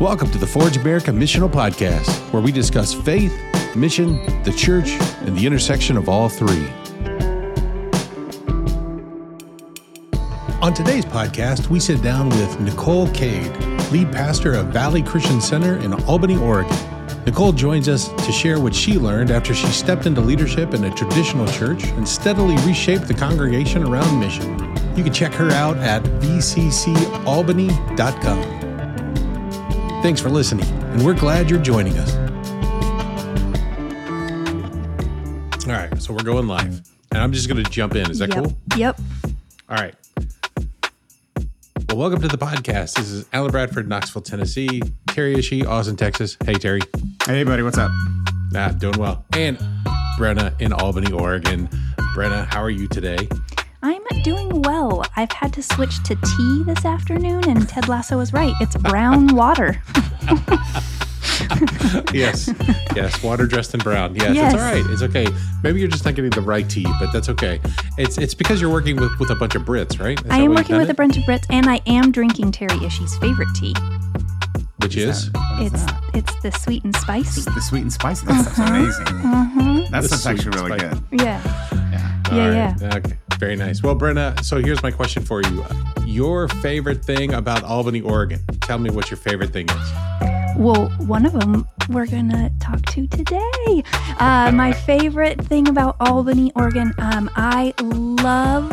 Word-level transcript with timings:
Welcome 0.00 0.30
to 0.30 0.38
the 0.38 0.46
Forge 0.46 0.78
America 0.78 1.10
Missional 1.10 1.50
Podcast, 1.50 2.08
where 2.32 2.40
we 2.40 2.52
discuss 2.52 2.94
faith, 2.94 3.38
mission, 3.76 4.14
the 4.44 4.50
church, 4.50 4.92
and 5.26 5.36
the 5.36 5.44
intersection 5.44 5.98
of 5.98 6.08
all 6.08 6.30
three. 6.30 6.66
On 10.62 10.72
today's 10.72 11.04
podcast, 11.04 11.68
we 11.68 11.78
sit 11.78 12.00
down 12.00 12.30
with 12.30 12.58
Nicole 12.60 13.10
Cade, 13.10 13.54
lead 13.92 14.10
pastor 14.10 14.54
of 14.54 14.68
Valley 14.68 15.02
Christian 15.02 15.38
Center 15.38 15.76
in 15.80 15.92
Albany, 16.04 16.38
Oregon. 16.38 16.74
Nicole 17.26 17.52
joins 17.52 17.86
us 17.86 18.08
to 18.24 18.32
share 18.32 18.58
what 18.58 18.74
she 18.74 18.94
learned 18.94 19.30
after 19.30 19.52
she 19.52 19.66
stepped 19.66 20.06
into 20.06 20.22
leadership 20.22 20.72
in 20.72 20.84
a 20.84 20.94
traditional 20.94 21.46
church 21.48 21.84
and 21.84 22.08
steadily 22.08 22.56
reshaped 22.66 23.06
the 23.06 23.12
congregation 23.12 23.84
around 23.84 24.18
mission. 24.18 24.58
You 24.96 25.04
can 25.04 25.12
check 25.12 25.34
her 25.34 25.50
out 25.50 25.76
at 25.76 26.02
vccalbany.com. 26.04 28.59
Thanks 30.02 30.18
for 30.18 30.30
listening, 30.30 30.66
and 30.66 31.04
we're 31.04 31.12
glad 31.12 31.50
you're 31.50 31.60
joining 31.60 31.92
us. 31.98 32.14
All 35.66 35.74
right, 35.74 36.02
so 36.02 36.14
we're 36.14 36.22
going 36.22 36.46
live, 36.46 36.80
and 37.12 37.20
I'm 37.20 37.32
just 37.32 37.48
going 37.48 37.62
to 37.62 37.70
jump 37.70 37.94
in. 37.94 38.10
Is 38.10 38.18
that 38.20 38.34
yep. 38.34 38.44
cool? 38.44 38.56
Yep. 38.78 39.00
All 39.68 39.76
right. 39.76 39.94
Well, 41.90 41.98
welcome 41.98 42.22
to 42.22 42.28
the 42.28 42.38
podcast. 42.38 42.94
This 42.94 43.10
is 43.10 43.26
Alan 43.34 43.50
Bradford, 43.50 43.90
Knoxville, 43.90 44.22
Tennessee. 44.22 44.80
Terry 45.08 45.34
Ishii, 45.34 45.66
Austin, 45.66 45.96
Texas. 45.96 46.38
Hey, 46.46 46.54
Terry. 46.54 46.80
Hey, 47.26 47.44
buddy, 47.44 47.62
what's 47.62 47.76
up? 47.76 47.90
Ah, 48.56 48.74
doing 48.78 48.96
well. 48.96 49.26
And 49.34 49.58
Brenna 50.18 50.58
in 50.62 50.72
Albany, 50.72 51.12
Oregon. 51.12 51.68
Brenna, 52.16 52.46
how 52.46 52.62
are 52.62 52.70
you 52.70 52.88
today? 52.88 53.28
I'm 53.82 54.02
doing 54.22 54.62
well. 54.62 55.04
I've 55.16 55.32
had 55.32 55.52
to 55.54 55.62
switch 55.62 56.02
to 56.04 56.14
tea 56.14 56.62
this 56.64 56.84
afternoon, 56.84 57.48
and 57.48 57.66
Ted 57.68 57.88
Lasso 57.88 58.18
was 58.18 58.32
right. 58.32 58.52
It's 58.60 58.76
brown 58.76 59.26
water. 59.34 59.82
yes, 62.12 62.50
yes, 62.94 63.22
water 63.22 63.46
dressed 63.46 63.72
in 63.74 63.80
brown. 63.80 64.14
Yes, 64.14 64.34
Yes. 64.34 64.52
it's 64.54 64.62
all 64.62 64.70
right. 64.72 64.84
It's 64.90 65.02
okay. 65.02 65.26
Maybe 65.62 65.80
you're 65.80 65.88
just 65.88 66.04
not 66.04 66.14
getting 66.14 66.30
the 66.30 66.40
right 66.42 66.68
tea, 66.68 66.86
but 67.00 67.10
that's 67.12 67.28
okay. 67.30 67.60
It's 67.96 68.18
it's 68.18 68.34
because 68.34 68.60
you're 68.60 68.70
working 68.72 68.96
with, 68.96 69.18
with 69.18 69.30
a 69.30 69.34
bunch 69.34 69.54
of 69.54 69.62
Brits, 69.62 69.98
right? 69.98 70.20
Is 70.24 70.30
I 70.30 70.38
am 70.38 70.54
working 70.54 70.74
you've 70.76 70.82
with 70.82 70.90
a 70.90 70.94
bunch 70.94 71.16
of 71.16 71.22
Brits, 71.24 71.46
and 71.50 71.66
I 71.68 71.80
am 71.86 72.12
drinking 72.12 72.52
Terry 72.52 72.76
Ishii's 72.80 73.16
favorite 73.18 73.48
tea. 73.54 73.74
which 74.82 74.96
is 74.96 75.30
What 75.32 75.62
is 75.62 75.72
It's 75.72 75.84
that? 75.86 76.02
it's 76.14 76.42
the 76.42 76.52
sweet 76.52 76.84
and 76.84 76.94
spicy. 76.96 77.40
the 77.50 77.60
sweet 77.60 77.80
and 77.82 77.92
spicy. 77.92 78.26
That 78.26 78.42
stuff's 78.42 78.58
amazing. 78.58 79.06
Mm-hmm. 79.06 79.92
That 79.92 80.02
The 80.02 80.08
stuff's 80.08 80.26
actually 80.26 80.58
really 80.58 80.72
and 80.72 80.80
spicy. 80.80 81.06
good. 81.10 81.20
Yeah. 81.22 81.40
Yeah. 81.92 82.30
All 82.30 82.36
Yeah, 82.38 82.74
right. 82.82 82.96
Okay. 82.96 83.16
Very 83.40 83.56
nice. 83.56 83.82
Well, 83.82 83.96
Brenna, 83.96 84.44
so 84.44 84.58
here's 84.58 84.82
my 84.82 84.90
question 84.90 85.24
for 85.24 85.40
you. 85.42 85.64
Your 86.04 86.46
favorite 86.46 87.02
thing 87.02 87.32
about 87.32 87.64
Albany, 87.64 88.02
Oregon. 88.02 88.38
Tell 88.60 88.76
me 88.76 88.90
what 88.90 89.10
your 89.10 89.16
favorite 89.16 89.50
thing 89.50 89.66
is. 89.70 90.29
Well, 90.60 90.90
one 91.06 91.24
of 91.24 91.32
them 91.32 91.66
we're 91.88 92.04
gonna 92.04 92.50
talk 92.60 92.82
to 92.92 93.06
today. 93.06 93.82
Uh, 94.18 94.52
my 94.52 94.74
favorite 94.74 95.40
thing 95.42 95.66
about 95.68 95.96
Albany, 96.00 96.52
Oregon, 96.54 96.92
um, 96.98 97.30
I 97.34 97.72
love 97.80 98.70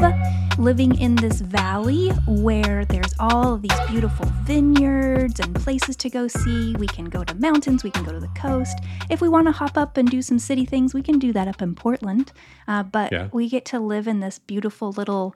living 0.59 0.99
in 0.99 1.15
this 1.15 1.39
valley 1.39 2.09
where 2.27 2.83
there's 2.83 3.13
all 3.21 3.53
of 3.53 3.61
these 3.61 3.79
beautiful 3.87 4.25
vineyards 4.43 5.39
and 5.39 5.55
places 5.55 5.95
to 5.95 6.09
go 6.09 6.27
see. 6.27 6.75
We 6.75 6.87
can 6.87 7.05
go 7.05 7.23
to 7.23 7.33
mountains, 7.35 7.85
we 7.85 7.91
can 7.91 8.03
go 8.03 8.11
to 8.11 8.19
the 8.19 8.27
coast. 8.35 8.77
If 9.09 9.21
we 9.21 9.29
want 9.29 9.47
to 9.47 9.53
hop 9.53 9.77
up 9.77 9.95
and 9.95 10.09
do 10.11 10.21
some 10.21 10.39
city 10.39 10.65
things, 10.65 10.93
we 10.93 11.01
can 11.01 11.19
do 11.19 11.31
that 11.31 11.47
up 11.47 11.61
in 11.61 11.73
Portland. 11.73 12.33
Uh, 12.67 12.83
but 12.83 13.13
Yeah. 13.13 13.29
we 13.31 13.47
get 13.47 13.63
to 13.67 13.79
live 13.79 14.09
in 14.09 14.19
this 14.19 14.39
beautiful 14.39 14.91
little 14.91 15.33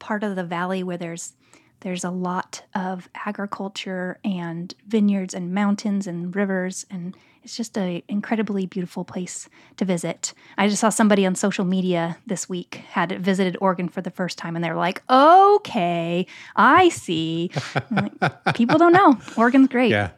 part 0.00 0.22
of 0.22 0.36
the 0.36 0.44
valley 0.44 0.82
where 0.82 0.98
there's 0.98 1.32
there's 1.80 2.04
a 2.04 2.10
lot 2.10 2.62
of 2.74 3.08
agriculture 3.14 4.18
and 4.24 4.74
vineyards 4.86 5.34
and 5.34 5.54
mountains 5.54 6.06
and 6.06 6.34
rivers 6.34 6.86
and 6.90 7.16
it's 7.44 7.56
just 7.56 7.78
an 7.78 8.02
incredibly 8.08 8.66
beautiful 8.66 9.04
place 9.04 9.48
to 9.78 9.84
visit. 9.86 10.34
I 10.58 10.68
just 10.68 10.80
saw 10.80 10.90
somebody 10.90 11.24
on 11.24 11.34
social 11.34 11.64
media 11.64 12.18
this 12.26 12.46
week 12.46 12.82
had 12.90 13.12
visited 13.22 13.56
Oregon 13.60 13.88
for 13.88 14.02
the 14.02 14.10
first 14.10 14.36
time 14.36 14.54
and 14.54 14.62
they're 14.62 14.76
like, 14.76 15.02
"Okay, 15.08 16.26
I 16.56 16.90
see." 16.90 17.50
Like, 17.90 18.12
People 18.54 18.76
don't 18.76 18.92
know. 18.92 19.18
Oregon's 19.36 19.68
great. 19.68 19.90
Yeah. 19.90 20.10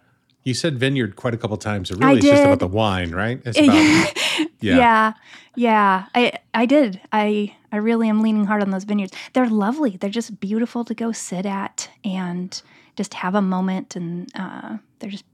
You 0.45 0.55
said 0.55 0.79
vineyard 0.79 1.17
quite 1.17 1.35
a 1.35 1.37
couple 1.37 1.57
times. 1.59 1.91
It 1.91 1.99
really 1.99 2.19
is 2.19 2.25
just 2.25 2.45
about 2.45 2.61
the 2.61 2.67
wine, 2.67 3.13
right? 3.13 3.41
It's 3.45 3.59
about, 3.59 4.49
yeah. 4.61 4.77
Yeah. 4.77 5.13
yeah, 5.55 6.07
I 6.15 6.33
I 6.55 6.67
did. 6.67 7.01
I 7.13 7.55
I 7.73 7.77
really 7.77 8.09
am 8.09 8.23
leaning 8.23 8.47
hard 8.47 8.63
on 8.63 8.71
those 8.71 8.85
vineyards. 8.85 9.13
They're 9.35 9.49
lovely. 9.49 9.97
They're 9.99 10.11
just 10.11 10.41
beautiful 10.41 10.85
to 10.85 10.95
go 10.95 11.13
sit 11.13 11.45
at 11.45 11.91
and 12.05 12.61
just 12.97 13.15
have 13.15 13.35
a 13.35 13.43
moment, 13.43 13.97
and 13.97 14.31
uh, 14.35 14.79
they're 14.99 15.11
just 15.11 15.25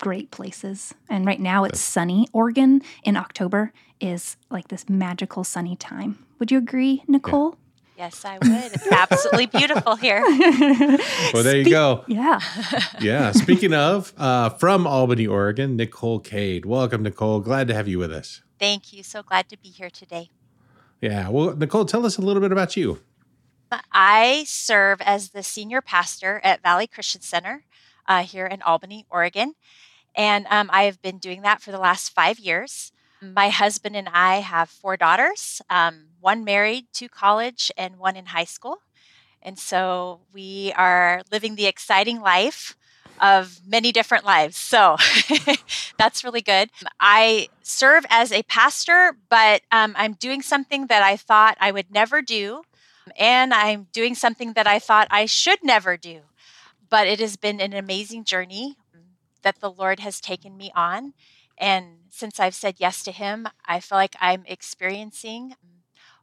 great 0.00 0.30
places. 0.30 0.94
And 1.08 1.24
right 1.24 1.40
now 1.40 1.64
it's 1.64 1.80
sunny. 1.80 2.28
Oregon 2.32 2.82
in 3.04 3.16
October 3.16 3.72
is 4.00 4.36
like 4.50 4.68
this 4.68 4.88
magical 4.88 5.44
sunny 5.44 5.76
time. 5.76 6.24
Would 6.38 6.50
you 6.50 6.58
agree, 6.58 7.02
Nicole? 7.08 7.56
Yes, 7.96 8.24
I 8.26 8.34
would. 8.38 8.72
It's 8.74 8.86
absolutely 8.88 9.46
beautiful 9.58 9.96
here. 9.96 10.22
well, 11.32 11.42
there 11.42 11.56
you 11.56 11.70
go. 11.70 12.04
Yeah. 12.06 12.40
Yeah. 13.00 13.32
Speaking 13.32 13.72
of, 13.74 14.12
uh, 14.16 14.50
from 14.50 14.86
Albany, 14.86 15.26
Oregon, 15.26 15.76
Nicole 15.76 16.18
Cade. 16.18 16.64
Welcome, 16.66 17.02
Nicole. 17.02 17.40
Glad 17.40 17.68
to 17.68 17.74
have 17.74 17.88
you 17.88 17.98
with 17.98 18.12
us. 18.12 18.42
Thank 18.58 18.92
you. 18.92 19.02
So 19.02 19.22
glad 19.22 19.48
to 19.50 19.58
be 19.58 19.68
here 19.68 19.90
today. 19.90 20.30
Yeah. 21.00 21.28
Well, 21.28 21.54
Nicole, 21.56 21.84
tell 21.84 22.04
us 22.06 22.18
a 22.18 22.22
little 22.22 22.40
bit 22.40 22.52
about 22.52 22.76
you. 22.76 23.00
I 23.92 24.44
serve 24.46 25.00
as 25.00 25.30
the 25.30 25.42
senior 25.42 25.80
pastor 25.80 26.40
at 26.44 26.62
Valley 26.62 26.86
Christian 26.86 27.20
Center 27.20 27.64
uh, 28.06 28.22
here 28.22 28.46
in 28.46 28.62
Albany, 28.62 29.06
Oregon. 29.10 29.54
And 30.14 30.46
um, 30.50 30.70
I 30.72 30.84
have 30.84 31.02
been 31.02 31.18
doing 31.18 31.42
that 31.42 31.60
for 31.60 31.70
the 31.72 31.78
last 31.78 32.14
five 32.14 32.38
years. 32.38 32.92
My 33.20 33.48
husband 33.48 33.96
and 33.96 34.08
I 34.12 34.36
have 34.36 34.68
four 34.68 34.96
daughters 34.96 35.62
um, 35.70 36.08
one 36.20 36.44
married, 36.44 36.86
two 36.92 37.08
college, 37.08 37.70
and 37.76 37.98
one 37.98 38.16
in 38.16 38.26
high 38.26 38.44
school. 38.44 38.78
And 39.42 39.58
so 39.58 40.20
we 40.32 40.72
are 40.76 41.22
living 41.30 41.54
the 41.54 41.66
exciting 41.66 42.20
life 42.20 42.76
of 43.20 43.60
many 43.66 43.92
different 43.92 44.24
lives. 44.24 44.56
So 44.56 44.96
that's 45.98 46.24
really 46.24 46.42
good. 46.42 46.70
I 47.00 47.48
serve 47.62 48.04
as 48.10 48.32
a 48.32 48.42
pastor, 48.42 49.16
but 49.28 49.62
um, 49.70 49.94
I'm 49.96 50.14
doing 50.14 50.42
something 50.42 50.88
that 50.88 51.02
I 51.02 51.16
thought 51.16 51.56
I 51.60 51.70
would 51.70 51.90
never 51.90 52.22
do. 52.22 52.62
And 53.16 53.54
I'm 53.54 53.86
doing 53.92 54.14
something 54.14 54.54
that 54.54 54.66
I 54.66 54.78
thought 54.80 55.06
I 55.10 55.26
should 55.26 55.60
never 55.62 55.96
do. 55.96 56.22
But 56.90 57.06
it 57.06 57.20
has 57.20 57.36
been 57.36 57.60
an 57.60 57.72
amazing 57.72 58.24
journey 58.24 58.76
that 59.42 59.60
the 59.60 59.70
Lord 59.70 60.00
has 60.00 60.20
taken 60.20 60.56
me 60.56 60.72
on. 60.74 61.14
And 61.58 61.98
since 62.10 62.38
I've 62.40 62.54
said 62.54 62.76
yes 62.78 63.02
to 63.04 63.12
Him, 63.12 63.48
I 63.66 63.80
feel 63.80 63.98
like 63.98 64.16
I'm 64.20 64.44
experiencing 64.46 65.54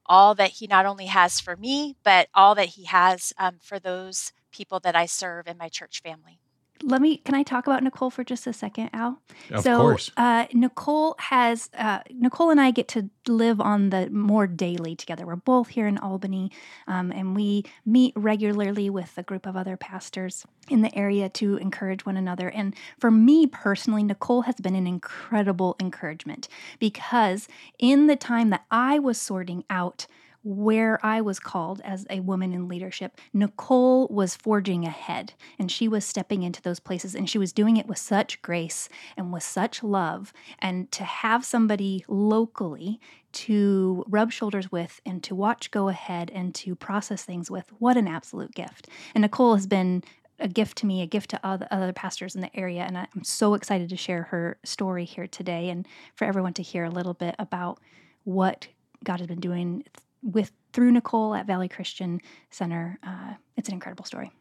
all 0.06 0.36
that 0.36 0.52
He 0.52 0.68
not 0.68 0.86
only 0.86 1.08
has 1.08 1.40
for 1.40 1.56
me, 1.58 1.98
but 2.04 2.30
all 2.36 2.56
that 2.56 2.70
He 2.70 2.86
has 2.86 3.34
um, 3.38 3.58
for 3.62 3.80
those 3.80 4.34
people 4.52 4.80
that 4.82 4.96
I 4.96 5.06
serve 5.08 5.48
in 5.48 5.58
my 5.58 5.70
church 5.70 6.02
family. 6.02 6.40
Let 6.82 7.02
me. 7.02 7.18
Can 7.18 7.36
I 7.36 7.44
talk 7.44 7.68
about 7.68 7.84
Nicole 7.84 8.10
for 8.10 8.24
just 8.24 8.46
a 8.48 8.54
second, 8.54 8.90
Al? 8.94 9.22
Of 9.52 9.64
so, 9.64 9.78
course. 9.78 10.12
Uh, 10.18 10.48
Nicole 10.54 11.16
has 11.20 11.70
uh, 11.78 12.00
Nicole 12.12 12.50
and 12.50 12.60
I 12.60 12.72
get 12.72 12.88
to 12.90 13.10
live 13.28 13.62
on 13.62 13.90
the 13.90 14.10
more 14.10 14.48
daily 14.48 14.96
together. 14.96 15.26
We're 15.26 15.38
both 15.38 15.70
here 15.70 15.88
in 15.88 15.98
Albany, 15.98 16.52
um, 16.88 17.12
and 17.12 17.36
we 17.36 17.64
meet 17.86 18.14
regularly 18.18 18.90
with 18.90 19.18
a 19.18 19.24
group 19.24 19.46
of 19.46 19.56
other 19.56 19.78
pastors 19.78 20.46
in 20.70 20.82
the 20.82 20.94
area 20.98 21.30
to 21.30 21.58
encourage 21.58 22.06
one 22.06 22.18
another. 22.18 22.50
And 22.50 22.76
for 22.98 23.12
me 23.12 23.48
personally, 23.48 24.04
Nicole 24.04 24.42
has 24.42 24.56
been 24.56 24.76
an 24.76 24.88
incredible 24.88 25.76
encouragement 25.80 26.48
because 26.80 27.48
in 27.80 28.08
the 28.08 28.16
time 28.16 28.50
that 28.50 28.66
I 28.72 29.00
was 29.00 29.20
sorting 29.20 29.64
out 29.70 30.08
where 30.44 31.04
I 31.06 31.22
was 31.22 31.40
called 31.40 31.82
as 31.84 32.06
a 32.10 32.20
woman 32.20 32.54
in 32.54 32.68
leadership, 32.68 33.20
Nicole 33.34 34.08
was 34.10 34.36
forging 34.36 34.86
ahead 34.86 35.34
and 35.58 35.72
she 35.72 35.88
was 35.88 36.06
stepping 36.06 36.44
into 36.44 36.62
those 36.62 36.80
places 36.80 37.16
and 37.16 37.30
she 37.30 37.38
was 37.38 37.54
doing 37.54 37.78
it 37.78 37.88
with 37.88 37.98
such 37.98 38.42
grace 38.42 38.90
and 39.16 39.32
with 39.32 39.44
such 39.44 39.84
love. 39.84 40.34
And 40.60 40.92
to 40.92 41.04
have 41.04 41.46
somebody 41.46 42.04
locally 42.08 43.00
to 43.34 44.04
rub 44.08 44.32
shoulders 44.32 44.72
with 44.72 45.02
and 45.06 45.24
to 45.24 45.34
watch 45.34 45.72
go 45.72 45.88
ahead 45.88 46.30
and 46.34 46.54
to 46.56 46.76
process 46.76 47.24
things 47.24 47.50
with, 47.50 47.72
what 47.80 47.98
an 47.98 48.08
absolute 48.08 48.54
gift. 48.54 48.90
And 49.16 49.22
Nicole 49.22 49.56
has 49.56 49.66
been 49.66 50.04
a 50.40 50.48
gift 50.48 50.78
to 50.80 50.86
me, 50.86 51.02
a 51.02 51.08
gift 51.08 51.30
to 51.30 51.40
other, 51.44 51.94
pastors 51.94 52.36
in 52.36 52.42
the 52.42 52.56
area. 52.56 52.82
And 52.82 52.98
I'm 52.98 53.24
so 53.24 53.54
excited 53.54 53.90
to 53.90 53.98
share 53.98 54.24
her 54.24 54.58
story 54.64 55.06
here 55.06 55.28
today 55.28 55.70
and 55.70 55.88
for 56.16 56.26
everyone 56.26 56.54
to 56.56 56.64
hear 56.64 56.84
a 56.84 56.90
little 56.90 57.14
bit 57.14 57.36
about 57.40 57.80
what 58.26 58.68
God 59.04 59.20
has 59.20 59.28
been 59.28 59.40
doing 59.40 59.84
with 60.24 60.52
through 60.72 60.92
Nicole 60.92 61.36
at 61.36 61.46
Valley 61.46 61.70
Christian 61.70 62.20
Center. 62.50 62.98
Uh, 63.04 63.34
it's 63.58 63.68
an 63.68 63.76
incredible 63.76 64.06
story. 64.06 64.32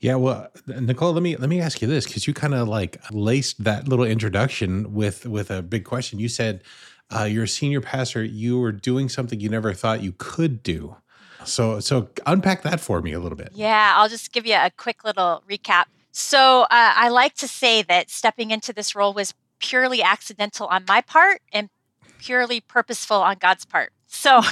Yeah, 0.00 0.16
well, 0.16 0.48
Nicole, 0.66 1.12
let 1.12 1.22
me 1.22 1.36
let 1.36 1.48
me 1.48 1.60
ask 1.60 1.80
you 1.80 1.86
this 1.86 2.06
because 2.06 2.26
you 2.26 2.34
kind 2.34 2.54
of 2.54 2.66
like 2.66 3.00
laced 3.12 3.62
that 3.62 3.86
little 3.86 4.04
introduction 4.04 4.92
with 4.92 5.26
with 5.26 5.50
a 5.50 5.62
big 5.62 5.84
question. 5.84 6.18
You 6.18 6.28
said 6.28 6.62
uh, 7.10 7.24
you're 7.24 7.44
a 7.44 7.48
senior 7.48 7.80
pastor. 7.80 8.24
You 8.24 8.58
were 8.58 8.72
doing 8.72 9.08
something 9.08 9.38
you 9.38 9.48
never 9.48 9.72
thought 9.72 10.02
you 10.02 10.12
could 10.18 10.62
do. 10.62 10.96
So 11.44 11.78
so 11.78 12.08
unpack 12.26 12.62
that 12.62 12.80
for 12.80 13.00
me 13.00 13.12
a 13.12 13.20
little 13.20 13.38
bit. 13.38 13.50
Yeah, 13.54 13.94
I'll 13.96 14.08
just 14.08 14.32
give 14.32 14.46
you 14.46 14.54
a 14.54 14.70
quick 14.76 15.04
little 15.04 15.44
recap. 15.48 15.84
So 16.10 16.62
uh, 16.62 16.66
I 16.70 17.08
like 17.08 17.34
to 17.36 17.48
say 17.48 17.82
that 17.82 18.10
stepping 18.10 18.50
into 18.50 18.72
this 18.72 18.94
role 18.94 19.14
was 19.14 19.34
purely 19.60 20.02
accidental 20.02 20.66
on 20.66 20.84
my 20.86 21.00
part 21.00 21.40
and 21.52 21.70
purely 22.18 22.60
purposeful 22.60 23.16
on 23.16 23.36
God's 23.38 23.64
part. 23.64 23.92
So, 24.12 24.42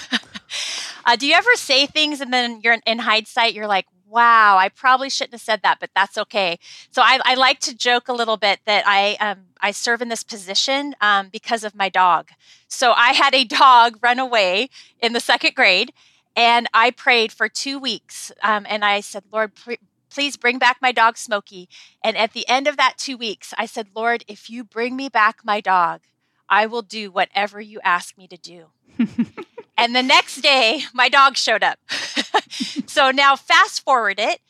uh, 1.04 1.16
do 1.16 1.26
you 1.26 1.34
ever 1.34 1.54
say 1.54 1.86
things 1.86 2.20
and 2.20 2.32
then 2.32 2.60
you're 2.64 2.78
in 2.86 2.98
hindsight, 2.98 3.54
you're 3.54 3.66
like, 3.66 3.86
wow, 4.08 4.56
I 4.58 4.68
probably 4.68 5.08
shouldn't 5.08 5.34
have 5.34 5.40
said 5.40 5.60
that, 5.62 5.78
but 5.78 5.90
that's 5.94 6.18
okay. 6.18 6.58
So 6.90 7.02
I, 7.02 7.20
I 7.24 7.34
like 7.34 7.60
to 7.60 7.76
joke 7.76 8.08
a 8.08 8.12
little 8.12 8.36
bit 8.36 8.58
that 8.64 8.82
I 8.86 9.16
um, 9.20 9.46
I 9.60 9.70
serve 9.70 10.02
in 10.02 10.08
this 10.08 10.24
position 10.24 10.96
um, 11.00 11.28
because 11.28 11.62
of 11.62 11.76
my 11.76 11.88
dog. 11.88 12.30
So 12.66 12.92
I 12.92 13.12
had 13.12 13.34
a 13.34 13.44
dog 13.44 13.98
run 14.02 14.18
away 14.18 14.70
in 14.98 15.12
the 15.12 15.20
second 15.20 15.54
grade, 15.54 15.92
and 16.34 16.66
I 16.74 16.90
prayed 16.90 17.30
for 17.30 17.48
two 17.48 17.78
weeks, 17.78 18.32
um, 18.42 18.66
and 18.68 18.84
I 18.84 19.00
said, 19.00 19.24
Lord, 19.32 19.52
please 20.10 20.36
bring 20.36 20.58
back 20.58 20.78
my 20.82 20.90
dog 20.90 21.16
Smokey. 21.16 21.68
And 22.02 22.16
at 22.16 22.32
the 22.32 22.48
end 22.48 22.66
of 22.66 22.76
that 22.78 22.94
two 22.98 23.16
weeks, 23.16 23.54
I 23.56 23.66
said, 23.66 23.88
Lord, 23.94 24.24
if 24.26 24.50
you 24.50 24.64
bring 24.64 24.96
me 24.96 25.08
back 25.08 25.44
my 25.44 25.60
dog, 25.60 26.00
I 26.48 26.66
will 26.66 26.82
do 26.82 27.12
whatever 27.12 27.60
you 27.60 27.78
ask 27.84 28.18
me 28.18 28.26
to 28.26 28.36
do. 28.36 28.66
and 29.80 29.94
the 29.94 30.02
next 30.02 30.40
day, 30.40 30.82
my 30.92 31.08
dog 31.08 31.36
showed 31.36 31.62
up. 31.62 31.78
so 32.86 33.10
now, 33.10 33.36
fast 33.36 33.82
forward 33.82 34.18
it 34.18 34.40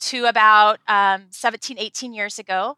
to 0.00 0.26
about 0.26 0.80
um, 0.88 1.26
17, 1.30 1.78
18 1.78 2.12
years 2.12 2.38
ago. 2.38 2.76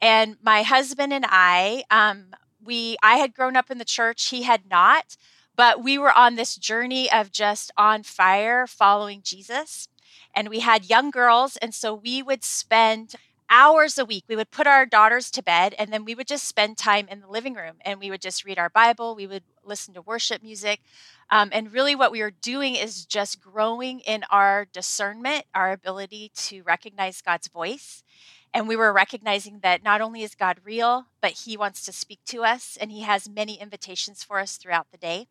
And 0.00 0.36
my 0.42 0.62
husband 0.62 1.12
and 1.12 1.24
I, 1.28 1.84
um, 1.90 2.34
we, 2.62 2.96
I 3.02 3.16
had 3.16 3.34
grown 3.34 3.56
up 3.56 3.70
in 3.70 3.78
the 3.78 3.84
church, 3.84 4.28
he 4.28 4.42
had 4.42 4.68
not, 4.70 5.16
but 5.56 5.82
we 5.82 5.96
were 5.96 6.12
on 6.12 6.36
this 6.36 6.56
journey 6.56 7.10
of 7.10 7.32
just 7.32 7.70
on 7.78 8.02
fire 8.02 8.66
following 8.66 9.22
Jesus 9.22 9.88
and 10.36 10.50
we 10.50 10.60
had 10.60 10.88
young 10.88 11.10
girls. 11.10 11.56
And 11.56 11.74
so 11.74 11.94
we 11.94 12.22
would 12.22 12.44
spend 12.44 13.14
hours 13.50 13.98
a 13.98 14.04
week. 14.04 14.24
We 14.28 14.36
would 14.36 14.50
put 14.50 14.66
our 14.66 14.86
daughters 14.86 15.30
to 15.32 15.42
bed 15.42 15.74
and 15.78 15.92
then 15.92 16.04
we 16.04 16.14
would 16.14 16.26
just 16.26 16.46
spend 16.48 16.78
time 16.78 17.08
in 17.08 17.20
the 17.20 17.28
living 17.28 17.54
room 17.54 17.76
and 17.84 18.00
we 18.00 18.10
would 18.10 18.20
just 18.20 18.44
read 18.44 18.58
our 18.58 18.70
Bible. 18.70 19.14
We 19.14 19.26
would 19.26 19.44
listen 19.64 19.94
to 19.94 20.02
worship 20.02 20.42
music. 20.42 20.80
Um, 21.30 21.50
and 21.52 21.72
really, 21.72 21.94
what 21.96 22.12
we 22.12 22.22
were 22.22 22.30
doing 22.30 22.76
is 22.76 23.04
just 23.04 23.40
growing 23.40 24.00
in 24.00 24.24
our 24.30 24.66
discernment, 24.72 25.44
our 25.54 25.72
ability 25.72 26.30
to 26.36 26.62
recognize 26.62 27.20
God's 27.20 27.48
voice. 27.48 28.04
And 28.56 28.66
we 28.66 28.74
were 28.74 28.90
recognizing 28.90 29.58
that 29.58 29.84
not 29.84 30.00
only 30.00 30.22
is 30.22 30.34
God 30.34 30.60
real, 30.64 31.08
but 31.20 31.32
He 31.44 31.58
wants 31.58 31.84
to 31.84 31.92
speak 31.92 32.20
to 32.28 32.42
us 32.42 32.78
and 32.80 32.90
He 32.90 33.02
has 33.02 33.28
many 33.28 33.60
invitations 33.60 34.22
for 34.22 34.38
us 34.38 34.56
throughout 34.56 34.86
the 34.90 34.96
day. 34.96 35.26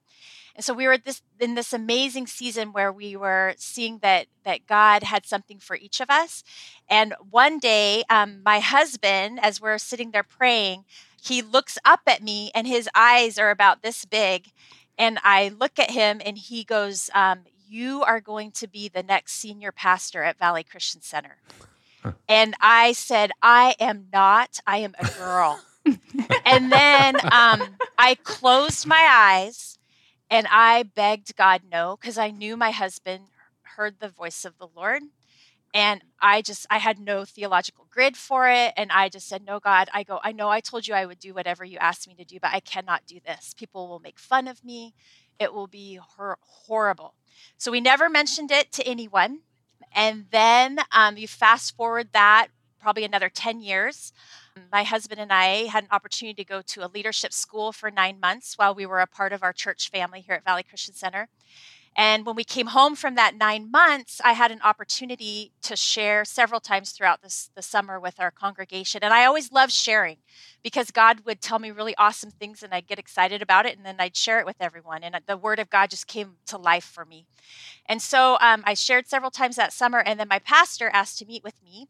And 0.55 0.63
so 0.63 0.75
we 0.75 0.85
were 0.85 0.99
this 0.99 1.23
in 1.39 1.55
this 1.55 1.73
amazing 1.73 2.27
season 2.27 2.71
where 2.71 2.91
we 2.91 3.15
were 3.15 3.55
seeing 3.57 3.97
that 4.03 4.27
that 4.43 4.67
God 4.67 5.01
had 5.01 5.25
something 5.25 5.57
for 5.57 5.75
each 5.75 5.99
of 5.99 6.11
us. 6.11 6.43
And 6.87 7.15
one 7.31 7.57
day, 7.57 8.03
um, 8.11 8.43
my 8.45 8.59
husband, 8.59 9.39
as 9.41 9.59
we're 9.59 9.79
sitting 9.79 10.11
there 10.11 10.21
praying, 10.21 10.85
he 11.19 11.41
looks 11.41 11.79
up 11.83 12.01
at 12.05 12.21
me 12.21 12.51
and 12.53 12.67
his 12.67 12.87
eyes 12.93 13.39
are 13.39 13.49
about 13.49 13.81
this 13.81 14.05
big. 14.05 14.51
And 14.99 15.17
I 15.23 15.49
look 15.59 15.79
at 15.79 15.89
him 15.89 16.21
and 16.23 16.37
he 16.37 16.63
goes, 16.63 17.09
um, 17.15 17.39
You 17.67 18.03
are 18.03 18.21
going 18.21 18.51
to 18.51 18.67
be 18.67 18.87
the 18.87 19.01
next 19.01 19.33
senior 19.33 19.71
pastor 19.71 20.21
at 20.21 20.37
Valley 20.37 20.63
Christian 20.63 21.01
Center. 21.01 21.37
And 22.27 22.55
I 22.59 22.93
said, 22.93 23.31
I 23.41 23.75
am 23.79 24.07
not, 24.11 24.59
I 24.65 24.77
am 24.79 24.95
a 24.97 25.05
girl. 25.17 25.59
and 26.45 26.71
then 26.71 27.15
um, 27.31 27.77
I 27.97 28.15
closed 28.23 28.85
my 28.87 29.07
eyes 29.09 29.77
and 30.29 30.47
I 30.49 30.83
begged 30.83 31.35
God 31.35 31.61
no, 31.71 31.97
because 31.99 32.17
I 32.17 32.31
knew 32.31 32.57
my 32.57 32.71
husband 32.71 33.25
heard 33.77 33.99
the 33.99 34.09
voice 34.09 34.45
of 34.45 34.57
the 34.57 34.67
Lord. 34.75 35.03
And 35.73 36.01
I 36.21 36.41
just, 36.41 36.65
I 36.69 36.77
had 36.77 36.99
no 36.99 37.25
theological 37.25 37.85
grid 37.91 38.15
for 38.15 38.47
it. 38.49 38.73
And 38.77 38.91
I 38.93 39.09
just 39.09 39.27
said, 39.27 39.45
No, 39.45 39.59
God, 39.59 39.89
I 39.93 40.03
go, 40.03 40.19
I 40.23 40.31
know 40.31 40.47
I 40.47 40.61
told 40.61 40.87
you 40.87 40.93
I 40.93 41.05
would 41.05 41.19
do 41.19 41.33
whatever 41.33 41.65
you 41.65 41.77
asked 41.79 42.07
me 42.07 42.15
to 42.15 42.23
do, 42.23 42.39
but 42.41 42.53
I 42.53 42.61
cannot 42.61 43.05
do 43.05 43.19
this. 43.25 43.53
People 43.57 43.89
will 43.89 43.99
make 43.99 44.17
fun 44.17 44.47
of 44.47 44.63
me. 44.63 44.93
It 45.37 45.53
will 45.53 45.67
be 45.67 45.99
hor- 46.01 46.37
horrible. 46.41 47.13
So 47.57 47.71
we 47.71 47.81
never 47.81 48.09
mentioned 48.09 48.51
it 48.51 48.71
to 48.73 48.87
anyone. 48.87 49.39
And 49.95 50.25
then 50.29 50.79
um, 50.91 51.17
you 51.17 51.27
fast 51.27 51.75
forward 51.75 52.09
that 52.13 52.49
probably 52.79 53.05
another 53.05 53.29
10 53.29 53.61
years. 53.61 54.13
My 54.71 54.83
husband 54.83 55.19
and 55.19 55.33
I 55.33 55.65
had 55.65 55.85
an 55.85 55.89
opportunity 55.91 56.43
to 56.43 56.47
go 56.47 56.61
to 56.61 56.85
a 56.85 56.91
leadership 56.93 57.33
school 57.33 57.71
for 57.71 57.89
nine 57.89 58.19
months 58.19 58.57
while 58.57 58.75
we 58.75 58.85
were 58.85 58.99
a 58.99 59.07
part 59.07 59.33
of 59.33 59.41
our 59.41 59.53
church 59.53 59.89
family 59.89 60.21
here 60.21 60.35
at 60.35 60.45
Valley 60.45 60.63
Christian 60.63 60.93
Center. 60.93 61.27
And 61.97 62.25
when 62.25 62.35
we 62.35 62.43
came 62.43 62.67
home 62.67 62.95
from 62.95 63.15
that 63.15 63.35
nine 63.35 63.71
months, 63.71 64.19
I 64.23 64.33
had 64.33 64.51
an 64.51 64.59
opportunity 64.63 65.53
to 65.61 65.77
share 65.77 66.25
several 66.25 66.59
times 66.59 66.91
throughout 66.91 67.21
this, 67.21 67.49
the 67.55 67.61
summer 67.61 67.99
with 67.99 68.19
our 68.19 68.31
congregation. 68.31 68.99
And 69.01 69.13
I 69.13 69.23
always 69.23 69.51
love 69.51 69.71
sharing 69.71 70.17
because 70.61 70.91
God 70.91 71.21
would 71.25 71.39
tell 71.39 71.57
me 71.57 71.71
really 71.71 71.95
awesome 71.95 72.31
things 72.31 72.61
and 72.61 72.73
I'd 72.73 72.87
get 72.87 72.99
excited 72.99 73.41
about 73.41 73.65
it 73.65 73.77
and 73.77 73.85
then 73.85 73.95
I'd 73.97 74.17
share 74.17 74.39
it 74.39 74.45
with 74.45 74.57
everyone. 74.59 75.03
And 75.03 75.17
the 75.25 75.37
word 75.37 75.59
of 75.59 75.69
God 75.69 75.89
just 75.89 76.07
came 76.07 76.35
to 76.47 76.57
life 76.57 76.83
for 76.83 77.05
me. 77.05 77.27
And 77.85 78.01
so 78.01 78.37
um, 78.41 78.63
I 78.65 78.73
shared 78.73 79.07
several 79.07 79.31
times 79.31 79.55
that 79.55 79.71
summer. 79.71 79.99
And 79.99 80.19
then 80.19 80.27
my 80.27 80.39
pastor 80.39 80.89
asked 80.91 81.17
to 81.19 81.25
meet 81.25 81.45
with 81.45 81.63
me. 81.63 81.87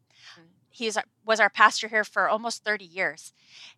He 0.70 0.92
was 1.26 1.40
our 1.40 1.50
pastor 1.50 1.88
here 1.88 2.04
for 2.04 2.28
almost 2.28 2.66
30 2.66 2.84
years. 2.84 3.32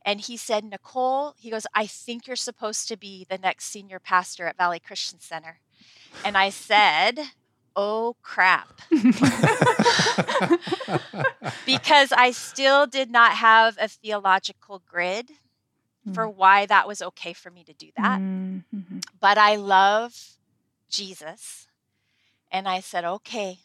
And 0.04 0.20
he 0.20 0.36
said, 0.36 0.64
Nicole, 0.64 1.36
he 1.38 1.52
goes, 1.52 1.68
I 1.76 1.86
think 1.86 2.26
you're 2.26 2.36
supposed 2.36 2.88
to 2.88 2.98
be 2.98 3.26
the 3.30 3.38
next 3.38 3.66
senior 3.66 4.00
pastor 4.00 4.48
at 4.48 4.58
Valley 4.58 4.80
Christian 4.80 5.20
Center. 5.20 5.60
And 6.26 6.38
I 6.38 6.50
said, 6.50 7.20
Oh 7.76 8.16
crap. 8.24 8.82
because 11.66 12.12
I 12.12 12.32
still 12.32 12.88
did 12.88 13.12
not 13.12 13.34
have 13.34 13.78
a 13.80 13.88
theological 13.88 14.82
grid 14.90 15.28
mm-hmm. 15.28 16.14
for 16.14 16.28
why 16.28 16.66
that 16.66 16.88
was 16.88 17.02
okay 17.02 17.34
for 17.34 17.52
me 17.52 17.64
to 17.66 17.74
do 17.74 17.90
that. 17.98 18.20
Mm-hmm. 18.20 19.00
But 19.20 19.38
I 19.38 19.58
love 19.58 20.38
Jesus. 20.90 21.68
And 22.52 22.68
I 22.68 22.80
said, 22.80 23.04
okay, 23.06 23.60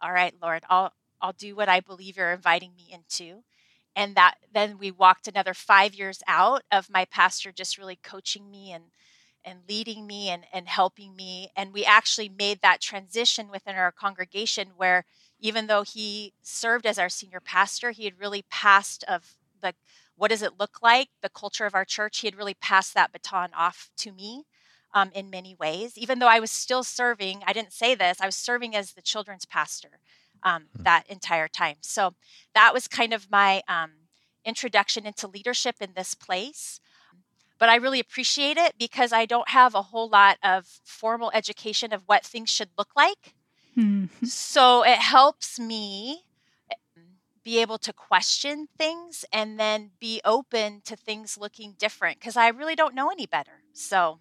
all 0.00 0.12
right, 0.12 0.34
Lord, 0.42 0.64
I'll 0.68 0.92
I'll 1.20 1.32
do 1.32 1.56
what 1.56 1.68
I 1.68 1.80
believe 1.80 2.16
you're 2.16 2.32
inviting 2.32 2.72
me 2.76 2.88
into. 2.92 3.42
And 3.96 4.14
that 4.14 4.36
then 4.52 4.78
we 4.78 4.90
walked 4.90 5.26
another 5.26 5.54
five 5.54 5.94
years 5.94 6.22
out 6.28 6.62
of 6.70 6.90
my 6.90 7.04
pastor 7.04 7.50
just 7.52 7.78
really 7.78 7.98
coaching 8.02 8.50
me 8.50 8.72
and 8.72 8.84
and 9.48 9.60
leading 9.68 10.06
me 10.06 10.28
and, 10.28 10.44
and 10.52 10.68
helping 10.68 11.16
me. 11.16 11.50
And 11.56 11.72
we 11.72 11.84
actually 11.84 12.28
made 12.28 12.60
that 12.60 12.80
transition 12.80 13.48
within 13.50 13.76
our 13.76 13.90
congregation 13.90 14.68
where 14.76 15.04
even 15.40 15.66
though 15.66 15.82
he 15.82 16.34
served 16.42 16.84
as 16.86 16.98
our 16.98 17.08
senior 17.08 17.40
pastor, 17.40 17.90
he 17.90 18.04
had 18.04 18.20
really 18.20 18.44
passed 18.50 19.04
of 19.04 19.34
the 19.62 19.74
what 20.16 20.30
does 20.30 20.42
it 20.42 20.58
look 20.58 20.82
like, 20.82 21.08
the 21.22 21.28
culture 21.28 21.64
of 21.64 21.76
our 21.76 21.84
church, 21.84 22.18
he 22.18 22.26
had 22.26 22.36
really 22.36 22.54
passed 22.54 22.92
that 22.94 23.12
baton 23.12 23.50
off 23.56 23.90
to 23.98 24.12
me. 24.12 24.44
Um, 24.94 25.10
in 25.14 25.28
many 25.28 25.54
ways, 25.54 25.98
even 25.98 26.18
though 26.18 26.28
I 26.28 26.40
was 26.40 26.50
still 26.50 26.82
serving, 26.82 27.42
I 27.46 27.52
didn't 27.52 27.74
say 27.74 27.94
this, 27.94 28.22
I 28.22 28.26
was 28.26 28.34
serving 28.34 28.74
as 28.74 28.92
the 28.92 29.02
children's 29.02 29.44
pastor 29.44 30.00
um, 30.42 30.68
hmm. 30.74 30.82
that 30.84 31.04
entire 31.10 31.46
time. 31.46 31.76
So 31.82 32.14
that 32.54 32.72
was 32.72 32.88
kind 32.88 33.12
of 33.12 33.30
my 33.30 33.62
um, 33.68 33.90
introduction 34.46 35.04
into 35.04 35.26
leadership 35.26 35.76
in 35.80 35.90
this 35.94 36.14
place 36.14 36.80
but 37.58 37.68
I 37.68 37.76
really 37.76 38.00
appreciate 38.00 38.56
it 38.56 38.74
because 38.78 39.12
I 39.12 39.26
don't 39.26 39.48
have 39.48 39.74
a 39.74 39.82
whole 39.82 40.08
lot 40.08 40.38
of 40.42 40.66
formal 40.84 41.30
education 41.34 41.92
of 41.92 42.02
what 42.06 42.24
things 42.24 42.50
should 42.50 42.70
look 42.78 42.90
like. 42.96 43.34
Mm-hmm. 43.76 44.26
So 44.26 44.84
it 44.84 44.98
helps 44.98 45.58
me 45.58 46.22
eh, 46.70 46.74
be 47.44 47.60
able 47.60 47.78
to 47.78 47.92
question 47.92 48.68
things 48.76 49.24
and 49.32 49.58
then 49.58 49.90
be 50.00 50.20
open 50.24 50.82
to 50.84 50.96
things 50.96 51.38
looking 51.38 51.74
different 51.78 52.18
because 52.18 52.36
I 52.36 52.48
really 52.48 52.74
don't 52.74 52.94
know 52.94 53.10
any 53.10 53.26
better. 53.26 53.62
So, 53.72 54.18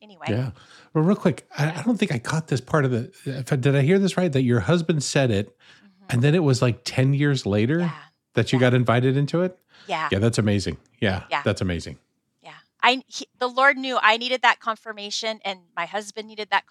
anyway. 0.00 0.26
Yeah. 0.28 0.50
Well, 0.94 1.04
real 1.04 1.16
quick, 1.16 1.48
I, 1.58 1.70
I, 1.70 1.82
don't 1.82 1.96
think 1.96 2.12
I 2.12 2.18
caught 2.18 2.48
this 2.48 2.60
part 2.60 2.84
of 2.84 2.90
the. 2.90 3.56
Did 3.56 3.74
I 3.74 3.82
hear 3.82 3.98
this 3.98 4.16
right? 4.16 4.30
That 4.30 4.42
your 4.42 4.60
husband 4.60 5.02
said 5.02 5.30
it, 5.30 5.48
mm-hmm. 5.48 6.04
and 6.10 6.22
then 6.22 6.34
it 6.34 6.44
was 6.44 6.62
like 6.62 6.82
10 6.84 7.14
years 7.14 7.46
later 7.46 7.80
yeah. 7.80 7.92
that 8.34 8.52
you 8.52 8.58
yeah. 8.58 8.66
got 8.66 8.74
invited 8.74 9.16
into 9.16 9.42
it? 9.42 9.58
Yeah. 9.88 10.08
Yeah, 10.12 10.18
that's 10.20 10.38
amazing. 10.38 10.76
Yeah. 11.00 11.24
Yeah. 11.30 11.42
That's 11.44 11.60
amazing. 11.60 11.98
I 12.82 13.02
he, 13.06 13.26
the 13.38 13.48
Lord 13.48 13.76
knew 13.76 13.98
I 14.00 14.16
needed 14.16 14.42
that 14.42 14.60
confirmation, 14.60 15.40
and 15.44 15.60
my 15.76 15.86
husband 15.86 16.28
needed 16.28 16.48
that 16.50 16.64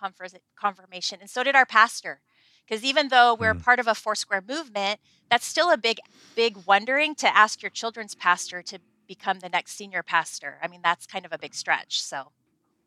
confirmation, 0.56 1.20
and 1.22 1.30
so 1.30 1.44
did 1.44 1.56
our 1.56 1.66
pastor. 1.66 2.22
Because 2.68 2.84
even 2.84 3.08
though 3.08 3.34
we're 3.34 3.56
mm. 3.56 3.64
part 3.64 3.80
of 3.80 3.88
a 3.88 3.96
Foursquare 3.96 4.44
movement, 4.48 5.00
that's 5.30 5.46
still 5.46 5.72
a 5.72 5.78
big, 5.78 6.00
big 6.36 6.56
wondering 6.68 7.16
to 7.16 7.36
ask 7.36 7.64
your 7.64 7.72
children's 7.72 8.14
pastor 8.14 8.62
to 8.62 8.80
become 9.08 9.40
the 9.40 9.50
next 9.50 9.74
senior 9.74 10.04
pastor. 10.04 10.60
I 10.62 10.68
mean, 10.68 10.82
that's 10.84 11.08
kind 11.08 11.26
of 11.26 11.34
a 11.34 11.40
big 11.40 11.56
stretch. 11.56 12.02
So. 12.02 12.32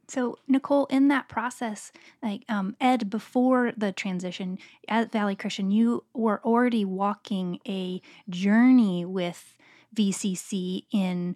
So, 0.08 0.38
Nicole, 0.46 0.86
in 0.86 1.08
that 1.08 1.28
process, 1.28 1.90
like 2.22 2.44
um, 2.48 2.76
Ed, 2.80 3.08
before 3.08 3.72
the 3.76 3.92
transition 3.92 4.58
at 4.88 5.10
Valley 5.10 5.34
Christian, 5.34 5.70
you 5.70 6.04
were 6.12 6.40
already 6.44 6.84
walking 6.84 7.58
a 7.66 8.02
journey 8.28 9.04
with 9.04 9.56
VCC 9.94 10.84
in 10.92 11.34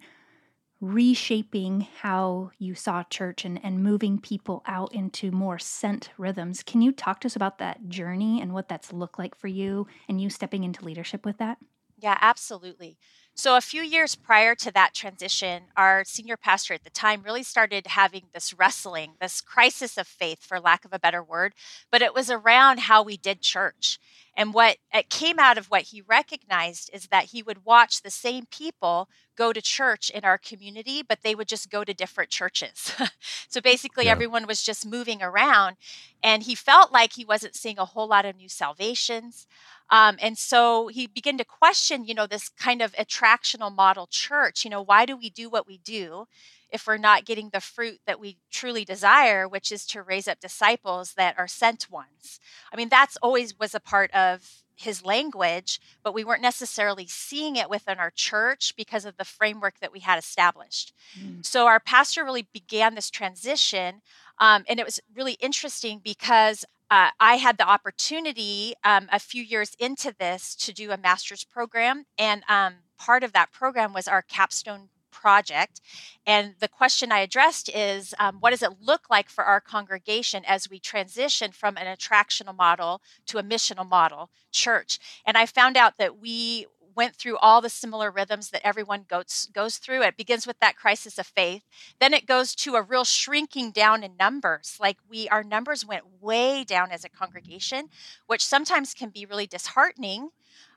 reshaping 0.79 1.81
how 1.81 2.51
you 2.59 2.75
saw 2.75 3.03
church 3.03 3.45
and, 3.45 3.63
and 3.63 3.83
moving 3.83 4.19
people 4.19 4.61
out 4.67 4.93
into 4.93 5.31
more 5.31 5.57
sent 5.59 6.11
rhythms. 6.17 6.63
Can 6.63 6.81
you 6.81 6.91
talk 6.91 7.19
to 7.21 7.27
us 7.27 7.35
about 7.35 7.57
that 7.57 7.89
journey 7.89 8.41
and 8.41 8.53
what 8.53 8.67
that's 8.69 8.93
looked 8.93 9.17
like 9.19 9.35
for 9.35 9.47
you 9.47 9.87
and 10.07 10.21
you 10.21 10.29
stepping 10.29 10.63
into 10.63 10.85
leadership 10.85 11.25
with 11.25 11.37
that? 11.39 11.57
Yeah, 11.97 12.17
absolutely. 12.21 12.99
So, 13.39 13.55
a 13.55 13.61
few 13.61 13.83
years 13.83 14.15
prior 14.15 14.55
to 14.55 14.71
that 14.71 14.95
transition, 14.95 15.65
our 15.77 16.03
senior 16.03 16.37
pastor 16.37 16.73
at 16.73 16.83
the 16.83 16.89
time 16.89 17.21
really 17.21 17.43
started 17.43 17.85
having 17.85 18.23
this 18.33 18.51
wrestling, 18.51 19.13
this 19.21 19.41
crisis 19.41 19.95
of 19.95 20.07
faith, 20.07 20.43
for 20.43 20.59
lack 20.59 20.85
of 20.85 20.91
a 20.91 20.97
better 20.97 21.21
word, 21.23 21.53
but 21.91 22.01
it 22.01 22.15
was 22.15 22.31
around 22.31 22.79
how 22.81 23.03
we 23.03 23.15
did 23.15 23.41
church. 23.41 23.99
And 24.35 24.55
what 24.55 24.77
it 24.91 25.09
came 25.11 25.37
out 25.37 25.59
of 25.59 25.67
what 25.67 25.83
he 25.83 26.01
recognized 26.01 26.89
is 26.91 27.07
that 27.07 27.25
he 27.25 27.43
would 27.43 27.63
watch 27.63 28.01
the 28.01 28.09
same 28.09 28.45
people 28.49 29.07
go 29.35 29.53
to 29.53 29.61
church 29.61 30.09
in 30.09 30.23
our 30.25 30.39
community, 30.39 31.03
but 31.07 31.19
they 31.21 31.35
would 31.35 31.47
just 31.47 31.69
go 31.69 31.83
to 31.83 31.93
different 31.93 32.31
churches. 32.31 32.91
so 33.47 33.61
basically, 33.61 34.05
Yeah. 34.05 34.13
everyone 34.13 34.47
was 34.47 34.63
just 34.63 34.83
moving 34.85 35.21
around. 35.21 35.77
And 36.23 36.43
he 36.43 36.55
felt 36.55 36.91
like 36.91 37.13
he 37.13 37.25
wasn't 37.25 37.55
seeing 37.55 37.77
a 37.77 37.85
whole 37.85 38.07
lot 38.07 38.25
of 38.25 38.35
new 38.35 38.49
salvations. 38.49 39.45
Um, 39.89 40.17
and 40.21 40.37
so 40.37 40.87
he 40.87 41.07
began 41.07 41.37
to 41.37 41.45
question, 41.45 42.05
you 42.05 42.13
know, 42.13 42.27
this 42.27 42.49
kind 42.49 42.81
of 42.81 42.93
attractional 42.93 43.73
model 43.73 44.07
church. 44.07 44.63
You 44.63 44.71
know, 44.71 44.81
why 44.81 45.05
do 45.05 45.15
we 45.15 45.29
do 45.29 45.49
what 45.49 45.67
we 45.67 45.77
do 45.77 46.27
if 46.69 46.85
we're 46.85 46.97
not 46.97 47.25
getting 47.25 47.49
the 47.49 47.61
fruit 47.61 47.99
that 48.05 48.19
we 48.19 48.37
truly 48.51 48.83
desire, 48.83 49.47
which 49.47 49.71
is 49.71 49.85
to 49.87 50.01
raise 50.03 50.27
up 50.27 50.39
disciples 50.39 51.13
that 51.13 51.37
are 51.37 51.47
sent 51.47 51.89
ones? 51.89 52.39
I 52.71 52.75
mean, 52.75 52.89
that's 52.89 53.17
always 53.17 53.57
was 53.57 53.73
a 53.73 53.79
part 53.79 54.11
of 54.11 54.63
his 54.75 55.03
language, 55.03 55.79
but 56.03 56.13
we 56.13 56.23
weren't 56.23 56.41
necessarily 56.41 57.07
seeing 57.07 57.55
it 57.55 57.67
within 57.69 57.97
our 57.97 58.11
church 58.11 58.75
because 58.77 59.05
of 59.05 59.17
the 59.17 59.25
framework 59.25 59.79
that 59.79 59.91
we 59.91 60.01
had 60.01 60.19
established. 60.19 60.93
So 61.41 61.65
our 61.65 61.79
pastor 61.79 62.23
really 62.23 62.47
began 62.53 62.93
this 62.93 63.09
transition, 63.09 64.01
um, 64.37 64.65
and 64.69 64.79
it 64.79 64.85
was 64.85 64.99
really 65.15 65.33
interesting 65.39 65.99
because 66.03 66.63
uh, 66.89 67.09
I 67.19 67.35
had 67.35 67.57
the 67.57 67.67
opportunity 67.67 68.73
um, 68.83 69.07
a 69.11 69.19
few 69.19 69.43
years 69.43 69.75
into 69.79 70.13
this 70.17 70.55
to 70.55 70.73
do 70.73 70.91
a 70.91 70.97
master's 70.97 71.43
program, 71.43 72.05
and 72.17 72.43
um, 72.47 72.75
part 72.97 73.23
of 73.23 73.33
that 73.33 73.51
program 73.51 73.93
was 73.93 74.07
our 74.07 74.21
capstone 74.21 74.89
project. 75.11 75.81
And 76.25 76.55
the 76.59 76.67
question 76.67 77.11
I 77.11 77.19
addressed 77.19 77.69
is 77.73 78.13
um, 78.19 78.37
what 78.39 78.51
does 78.51 78.61
it 78.61 78.77
look 78.79 79.09
like 79.09 79.29
for 79.29 79.43
our 79.43 79.59
congregation 79.59 80.43
as 80.45 80.69
we 80.69 80.79
transition 80.79 81.51
from 81.51 81.75
an 81.75 81.87
attractional 81.87 82.55
model 82.55 83.01
to 83.27 83.37
a 83.39 83.43
missional 83.43 83.87
model 83.87 84.29
church? 84.51 84.99
And 85.25 85.37
I 85.37 85.45
found 85.45 85.75
out 85.75 85.97
that 85.97 86.19
we 86.19 86.67
went 86.97 87.15
through 87.15 87.37
all 87.37 87.61
the 87.61 87.69
similar 87.69 88.11
rhythms 88.11 88.49
that 88.49 88.67
everyone 88.67 89.05
goes 89.07 89.49
goes 89.53 89.77
through. 89.77 90.01
It 90.03 90.17
begins 90.17 90.45
with 90.45 90.59
that 90.59 90.75
crisis 90.75 91.17
of 91.17 91.27
faith. 91.27 91.63
Then 91.99 92.13
it 92.13 92.25
goes 92.25 92.55
to 92.55 92.75
a 92.75 92.81
real 92.81 93.05
shrinking 93.05 93.71
down 93.71 94.03
in 94.03 94.17
numbers. 94.19 94.77
Like 94.81 94.97
we 95.09 95.29
our 95.29 95.43
numbers 95.43 95.85
went 95.85 96.21
way 96.21 96.65
down 96.65 96.91
as 96.91 97.05
a 97.05 97.09
congregation, 97.09 97.89
which 98.25 98.45
sometimes 98.45 98.93
can 98.93 99.09
be 99.09 99.25
really 99.25 99.47
disheartening 99.47 100.31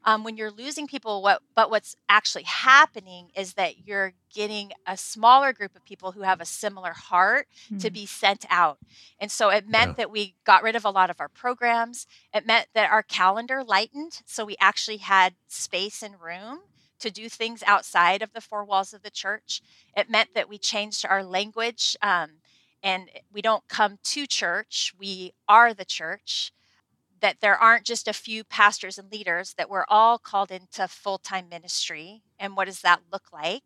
um, 0.04 0.25
when 0.25 0.37
you're 0.37 0.50
losing 0.50 0.87
people. 0.87 1.23
What 1.23 1.42
but 1.54 1.71
what's 1.71 1.97
actually 2.09 2.45
happening 2.45 3.30
is 3.37 3.54
that 3.54 3.87
you're 3.87 4.14
getting 4.33 4.73
a 4.87 4.97
smaller 4.97 5.52
group 5.52 5.75
of 5.76 5.85
people 5.85 6.12
who 6.12 6.23
have 6.23 6.40
a 6.40 6.45
similar 6.45 6.92
heart 6.92 7.47
to 7.80 7.90
Mm. 7.90 7.95
be 7.95 8.07
sent 8.07 8.45
out. 8.49 8.78
And 9.19 9.30
so 9.30 9.50
it 9.50 9.66
meant 9.69 9.90
Yeah. 9.90 9.95
that 9.99 10.11
we 10.11 10.35
got 10.45 10.62
rid 10.62 10.76
of 10.76 10.85
a 10.85 10.90
lot 10.90 11.11
of 11.11 11.21
our 11.21 11.28
programs. 11.28 12.07
It 12.33 12.47
meant 12.47 12.69
that 12.75 12.90
our 12.90 13.02
calendar 13.02 13.62
lightened. 13.64 14.23
So 14.26 14.45
we 14.45 14.57
actually 14.61 14.99
had 14.99 15.35
space 15.49 16.02
and 16.02 16.21
room 16.21 16.61
to 17.00 17.11
do 17.11 17.28
things 17.28 17.62
outside 17.64 18.23
of 18.23 18.33
the 18.33 18.40
four 18.40 18.64
walls 18.64 18.92
of 18.92 19.02
the 19.02 19.11
church. 19.11 19.62
It 19.97 20.11
meant 20.11 20.35
that 20.35 20.49
we 20.49 20.59
changed 20.59 21.04
our 21.07 21.25
language. 21.25 21.97
Um, 22.02 22.40
and 22.83 23.11
we 23.33 23.42
don't 23.42 23.66
come 23.69 23.99
to 24.02 24.26
church, 24.26 24.95
we 24.99 25.33
are 25.47 25.75
the 25.75 25.85
church. 25.85 26.52
That 27.20 27.40
there 27.40 27.56
aren't 27.56 27.84
just 27.84 28.08
a 28.08 28.12
few 28.12 28.44
pastors 28.44 28.98
and 28.98 29.12
leaders, 29.12 29.54
that 29.58 29.70
we're 29.70 29.84
all 29.88 30.18
called 30.18 30.50
into 30.50 30.88
full 30.88 31.18
time 31.18 31.48
ministry. 31.48 32.22
And 32.38 32.56
what 32.56 32.66
does 32.66 32.80
that 32.82 33.00
look 33.12 33.32
like? 33.32 33.62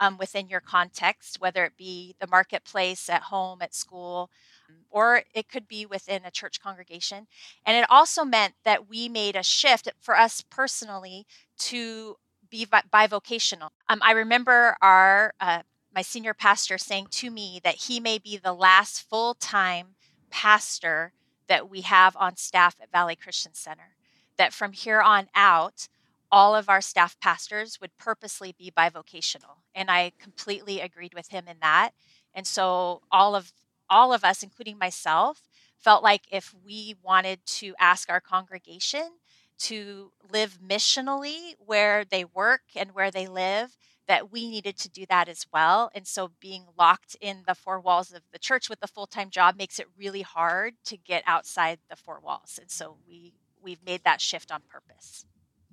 um, 0.00 0.18
within 0.18 0.48
your 0.48 0.60
context, 0.60 1.40
whether 1.40 1.64
it 1.64 1.76
be 1.76 2.14
the 2.20 2.26
marketplace, 2.26 3.08
at 3.08 3.22
home, 3.22 3.62
at 3.62 3.74
school, 3.74 4.30
um, 4.68 4.76
or 4.90 5.22
it 5.34 5.48
could 5.48 5.68
be 5.68 5.86
within 5.86 6.24
a 6.24 6.30
church 6.30 6.60
congregation. 6.60 7.26
And 7.64 7.76
it 7.76 7.86
also 7.90 8.24
meant 8.24 8.54
that 8.64 8.88
we 8.88 9.08
made 9.08 9.36
a 9.36 9.42
shift 9.42 9.88
for 10.00 10.16
us 10.16 10.42
personally 10.42 11.26
to 11.58 12.16
be 12.50 12.66
bi- 12.66 12.82
bivocational. 12.92 13.70
Um, 13.88 14.00
I 14.02 14.12
remember 14.12 14.76
our 14.82 15.34
uh, 15.40 15.62
my 15.94 16.02
senior 16.02 16.34
pastor 16.34 16.76
saying 16.76 17.06
to 17.08 17.30
me 17.30 17.60
that 17.62 17.76
he 17.76 18.00
may 18.00 18.18
be 18.18 18.36
the 18.36 18.52
last 18.52 19.08
full 19.08 19.34
time 19.34 19.94
pastor 20.30 21.12
that 21.48 21.70
we 21.70 21.82
have 21.82 22.16
on 22.16 22.36
staff 22.36 22.76
at 22.80 22.90
Valley 22.90 23.16
Christian 23.16 23.54
Center. 23.54 23.96
That 24.36 24.52
from 24.52 24.72
here 24.72 25.00
on 25.00 25.28
out, 25.34 25.88
all 26.34 26.56
of 26.56 26.68
our 26.68 26.80
staff 26.80 27.18
pastors 27.20 27.80
would 27.80 27.96
purposely 27.96 28.52
be 28.58 28.72
bivocational 28.76 29.58
and 29.72 29.88
i 29.88 30.10
completely 30.20 30.80
agreed 30.80 31.14
with 31.14 31.28
him 31.28 31.44
in 31.46 31.56
that 31.60 31.90
and 32.34 32.44
so 32.44 33.02
all 33.12 33.36
of 33.36 33.52
all 33.88 34.12
of 34.12 34.24
us 34.24 34.42
including 34.42 34.76
myself 34.76 35.42
felt 35.78 36.02
like 36.02 36.22
if 36.32 36.52
we 36.64 36.96
wanted 37.04 37.38
to 37.46 37.72
ask 37.78 38.10
our 38.10 38.20
congregation 38.20 39.10
to 39.58 40.10
live 40.32 40.58
missionally 40.60 41.54
where 41.64 42.04
they 42.04 42.24
work 42.24 42.62
and 42.74 42.92
where 42.96 43.12
they 43.12 43.28
live 43.28 43.76
that 44.08 44.30
we 44.32 44.48
needed 44.48 44.76
to 44.78 44.88
do 44.88 45.06
that 45.08 45.28
as 45.28 45.46
well 45.52 45.90
and 45.94 46.06
so 46.06 46.30
being 46.40 46.64
locked 46.78 47.16
in 47.20 47.42
the 47.46 47.54
four 47.54 47.80
walls 47.80 48.12
of 48.12 48.22
the 48.32 48.38
church 48.38 48.68
with 48.68 48.78
a 48.82 48.86
full-time 48.86 49.30
job 49.30 49.56
makes 49.56 49.78
it 49.78 49.86
really 49.98 50.22
hard 50.22 50.74
to 50.84 50.96
get 50.96 51.22
outside 51.26 51.78
the 51.90 51.96
four 51.96 52.20
walls 52.20 52.58
and 52.60 52.70
so 52.70 52.96
we 53.08 53.32
we've 53.62 53.84
made 53.84 54.02
that 54.04 54.20
shift 54.20 54.52
on 54.52 54.60
purpose 54.70 55.24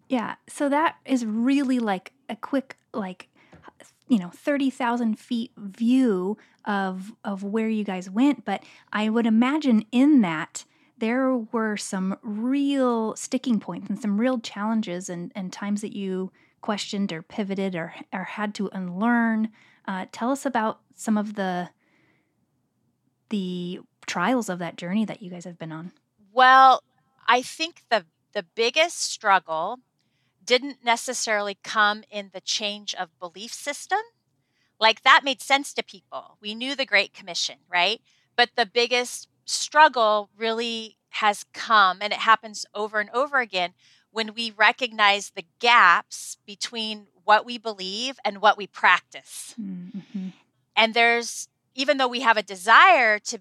Yeah, 0.10 0.36
so 0.50 0.68
that 0.70 0.98
is 1.06 1.26
really 1.26 1.80
like 1.80 2.12
a 2.30 2.36
quick, 2.36 2.76
like, 2.94 3.30
you 4.10 4.20
know, 4.20 4.30
30,000 4.30 5.18
feet 5.18 5.52
view 5.58 6.38
of, 6.66 7.14
of 7.24 7.44
where 7.44 7.70
you 7.70 7.84
guys 7.86 8.10
went. 8.10 8.44
But 8.44 8.64
I 8.92 9.10
would 9.10 9.26
imagine 9.26 9.86
in 9.92 10.22
that 10.22 10.66
there 10.98 11.36
were 11.38 11.78
some 11.78 12.18
real 12.22 13.16
sticking 13.16 13.60
points 13.60 13.90
and 13.90 14.00
some 14.00 14.20
real 14.20 14.40
challenges 14.40 15.10
and, 15.10 15.32
and 15.34 15.52
times 15.52 15.82
that 15.82 15.96
you 15.96 16.32
questioned 16.62 17.12
or 17.12 17.22
pivoted 17.22 17.76
or, 17.76 17.94
or 18.14 18.24
had 18.24 18.54
to 18.56 18.70
unlearn. 18.72 19.50
Uh, 19.88 20.06
tell 20.12 20.32
us 20.32 20.46
about 20.46 20.80
some 20.96 21.18
of 21.18 21.36
the 21.36 21.70
the 23.30 23.80
trials 24.06 24.50
of 24.50 24.60
that 24.60 24.76
journey 24.76 25.06
that 25.06 25.22
you 25.22 25.30
guys 25.30 25.46
have 25.46 25.58
been 25.58 25.72
on. 25.72 25.92
Well, 26.34 26.84
I 27.28 27.42
think 27.42 27.84
the 27.90 28.06
the 28.34 28.46
biggest 28.56 29.00
struggle 29.00 29.80
didn't 30.44 30.84
necessarily 30.84 31.58
come 31.64 32.04
in 32.10 32.32
the 32.34 32.42
change 32.42 32.94
of 32.96 33.20
belief 33.20 33.54
system. 33.54 34.00
Like 34.80 35.04
that 35.04 35.22
made 35.24 35.42
sense 35.42 35.74
to 35.74 35.84
people. 35.84 36.38
We 36.42 36.56
knew 36.56 36.76
the 36.76 36.86
Great 36.86 37.14
Commission, 37.14 37.58
right? 37.70 38.02
But 38.36 38.50
the 38.56 38.66
biggest 38.66 39.28
struggle 39.46 40.30
really 40.36 40.98
has 41.10 41.46
come, 41.54 42.00
and 42.02 42.14
it 42.14 42.20
happens 42.20 42.66
over 42.74 43.00
and 43.00 43.10
over 43.12 43.40
again 43.40 43.74
when 44.12 44.34
we 44.34 44.52
recognize 44.52 45.32
the 45.32 45.46
gaps 45.60 46.38
between 46.46 47.08
what 47.24 47.46
we 47.46 47.58
believe 47.58 48.20
and 48.26 48.42
what 48.42 48.58
we 48.58 48.68
practice. 48.68 49.56
Mm-hmm. 49.60 50.30
And 50.76 50.94
there's, 50.94 51.48
even 51.76 51.98
though 51.98 52.08
we 52.08 52.22
have 52.22 52.38
a 52.38 52.44
desire 52.44 53.20
to 53.20 53.40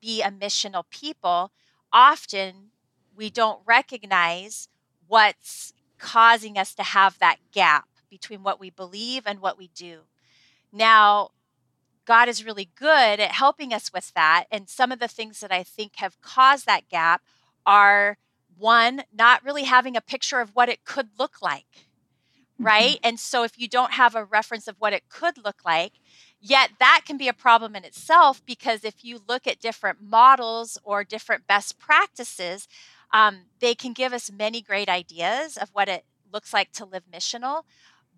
be 0.00 0.22
a 0.22 0.30
missional 0.30 0.84
people, 0.90 1.50
often 1.92 2.70
we 3.16 3.30
don't 3.30 3.60
recognize 3.64 4.68
what's 5.06 5.72
causing 5.98 6.58
us 6.58 6.74
to 6.74 6.82
have 6.82 7.18
that 7.18 7.36
gap 7.52 7.88
between 8.10 8.42
what 8.42 8.60
we 8.60 8.70
believe 8.70 9.22
and 9.26 9.40
what 9.40 9.58
we 9.58 9.68
do. 9.74 10.00
Now, 10.72 11.30
God 12.04 12.28
is 12.28 12.44
really 12.44 12.68
good 12.74 13.20
at 13.20 13.32
helping 13.32 13.72
us 13.72 13.92
with 13.92 14.12
that. 14.14 14.44
And 14.50 14.68
some 14.68 14.92
of 14.92 14.98
the 14.98 15.08
things 15.08 15.40
that 15.40 15.50
I 15.50 15.62
think 15.62 15.96
have 15.96 16.20
caused 16.20 16.66
that 16.66 16.88
gap 16.88 17.22
are 17.64 18.18
one, 18.58 19.02
not 19.12 19.44
really 19.44 19.64
having 19.64 19.96
a 19.96 20.00
picture 20.00 20.40
of 20.40 20.50
what 20.54 20.68
it 20.68 20.84
could 20.84 21.08
look 21.18 21.42
like, 21.42 21.88
right? 22.58 22.98
And 23.02 23.18
so 23.18 23.42
if 23.42 23.58
you 23.58 23.68
don't 23.68 23.92
have 23.92 24.14
a 24.14 24.24
reference 24.24 24.68
of 24.68 24.76
what 24.78 24.92
it 24.92 25.08
could 25.08 25.38
look 25.44 25.64
like, 25.64 25.92
yet 26.40 26.70
that 26.78 27.02
can 27.06 27.16
be 27.16 27.28
a 27.28 27.32
problem 27.32 27.74
in 27.74 27.84
itself 27.84 28.44
because 28.44 28.84
if 28.84 29.04
you 29.04 29.20
look 29.28 29.46
at 29.46 29.60
different 29.60 29.98
models 30.02 30.78
or 30.84 31.04
different 31.04 31.46
best 31.46 31.78
practices, 31.78 32.68
um, 33.12 33.42
they 33.60 33.74
can 33.74 33.92
give 33.92 34.12
us 34.12 34.30
many 34.30 34.60
great 34.60 34.88
ideas 34.88 35.56
of 35.56 35.70
what 35.70 35.88
it 35.88 36.04
looks 36.32 36.52
like 36.52 36.72
to 36.72 36.84
live 36.84 37.04
missional. 37.12 37.62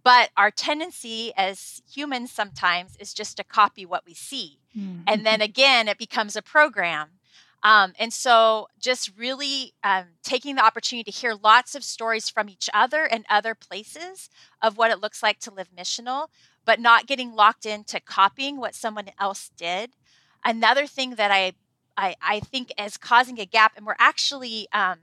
But 0.03 0.31
our 0.37 0.51
tendency 0.51 1.33
as 1.37 1.83
humans 1.93 2.31
sometimes 2.31 2.97
is 2.99 3.13
just 3.13 3.37
to 3.37 3.45
copy 3.45 3.85
what 3.85 4.07
we 4.07 4.15
see. 4.15 4.59
Mm-hmm. 4.77 5.03
And 5.07 5.27
then 5.27 5.41
again, 5.41 5.89
it 5.89 5.99
becomes 5.99 6.37
a 6.37 6.43
program. 6.43 7.09
Um, 7.67 7.95
and 7.99 8.13
so, 8.13 8.69
just 8.79 9.11
really 9.19 9.75
um, 9.83 10.05
taking 10.23 10.55
the 10.55 10.65
opportunity 10.65 11.11
to 11.11 11.19
hear 11.19 11.35
lots 11.35 11.75
of 11.75 11.83
stories 11.83 12.31
from 12.31 12.49
each 12.49 12.71
other 12.73 13.07
and 13.07 13.27
other 13.29 13.57
places 13.57 14.31
of 14.63 14.77
what 14.79 14.93
it 14.93 15.01
looks 15.01 15.21
like 15.21 15.41
to 15.41 15.53
live 15.53 15.67
missional, 15.77 16.29
but 16.65 16.79
not 16.79 17.09
getting 17.09 17.35
locked 17.35 17.67
into 17.67 17.99
copying 17.99 18.59
what 18.59 18.77
someone 18.77 19.11
else 19.19 19.51
did. 19.57 19.91
Another 20.45 20.87
thing 20.87 21.17
that 21.17 21.33
I 21.33 21.55
I, 21.97 22.15
I 22.23 22.39
think 22.39 22.73
is 22.81 22.97
causing 22.97 23.41
a 23.41 23.45
gap, 23.45 23.73
and 23.77 23.85
we're 23.85 23.97
actually 23.99 24.69
um, 24.73 24.99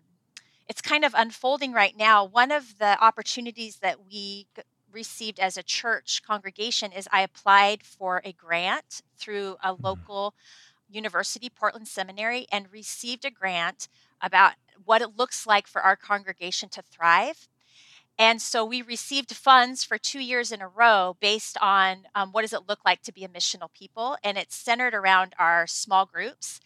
it's 0.70 0.82
kind 0.82 1.03
of 1.03 1.13
unfolding 1.17 1.74
right 1.74 1.98
now. 1.98 2.24
One 2.24 2.50
of 2.50 2.77
the 2.79 2.98
opportunities 3.03 3.79
that 3.79 4.05
we 4.10 4.48
received 4.89 5.38
as 5.38 5.58
a 5.58 5.63
church 5.63 6.22
congregation 6.25 6.93
is 6.93 7.10
I 7.12 7.24
applied 7.24 7.84
for 7.84 8.22
a 8.24 8.32
grant 8.32 9.01
through 9.17 9.58
a 9.62 9.74
mm-hmm. 9.74 9.84
University, 10.94 11.50
Portland 11.50 11.88
Seminary, 11.88 12.46
and 12.52 12.72
received 12.72 13.26
a 13.26 13.32
grant 13.32 13.88
about 14.22 14.54
what 14.86 15.02
it 15.02 15.18
looks 15.18 15.46
like 15.46 15.68
for 15.68 15.82
our 15.82 15.96
congregation 15.96 16.70
to 16.70 16.82
thrive. 16.82 17.48
And 18.20 18.40
so 18.40 18.64
we 18.64 18.84
received 18.84 19.36
funds 19.36 19.84
for 19.84 19.98
two 19.98 20.20
years 20.20 20.52
in 20.52 20.62
a 20.62 20.68
row 20.68 21.18
based 21.20 21.58
on 21.60 22.04
um, 22.14 22.32
what 22.32 22.44
does 22.44 22.54
it 22.54 22.68
look 22.68 22.80
like 22.86 23.02
to 23.04 23.12
be 23.12 23.24
a 23.24 23.28
missional 23.28 23.74
people. 23.74 24.18
And 24.24 24.38
it's 24.38 24.56
centered 24.56 24.94
around 24.94 25.34
our 25.40 25.66
small 25.66 26.06
groups 26.06 26.62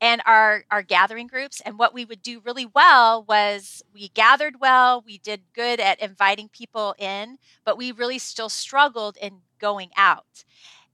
and 0.00 0.22
our, 0.24 0.64
our 0.70 0.82
gathering 0.82 1.26
groups. 1.26 1.60
And 1.60 1.78
what 1.78 1.92
we 1.92 2.06
would 2.06 2.22
do 2.22 2.40
really 2.40 2.64
well 2.64 3.22
was 3.28 3.82
we 3.92 4.08
gathered 4.08 4.58
well, 4.58 5.02
we 5.04 5.18
did 5.18 5.42
good 5.54 5.80
at 5.80 6.00
inviting 6.00 6.48
people 6.48 6.94
in, 6.98 7.38
but 7.64 7.76
we 7.76 7.92
really 7.92 8.18
still 8.18 8.48
struggled 8.48 9.18
in 9.20 9.40
going 9.58 9.90
out. 9.96 10.44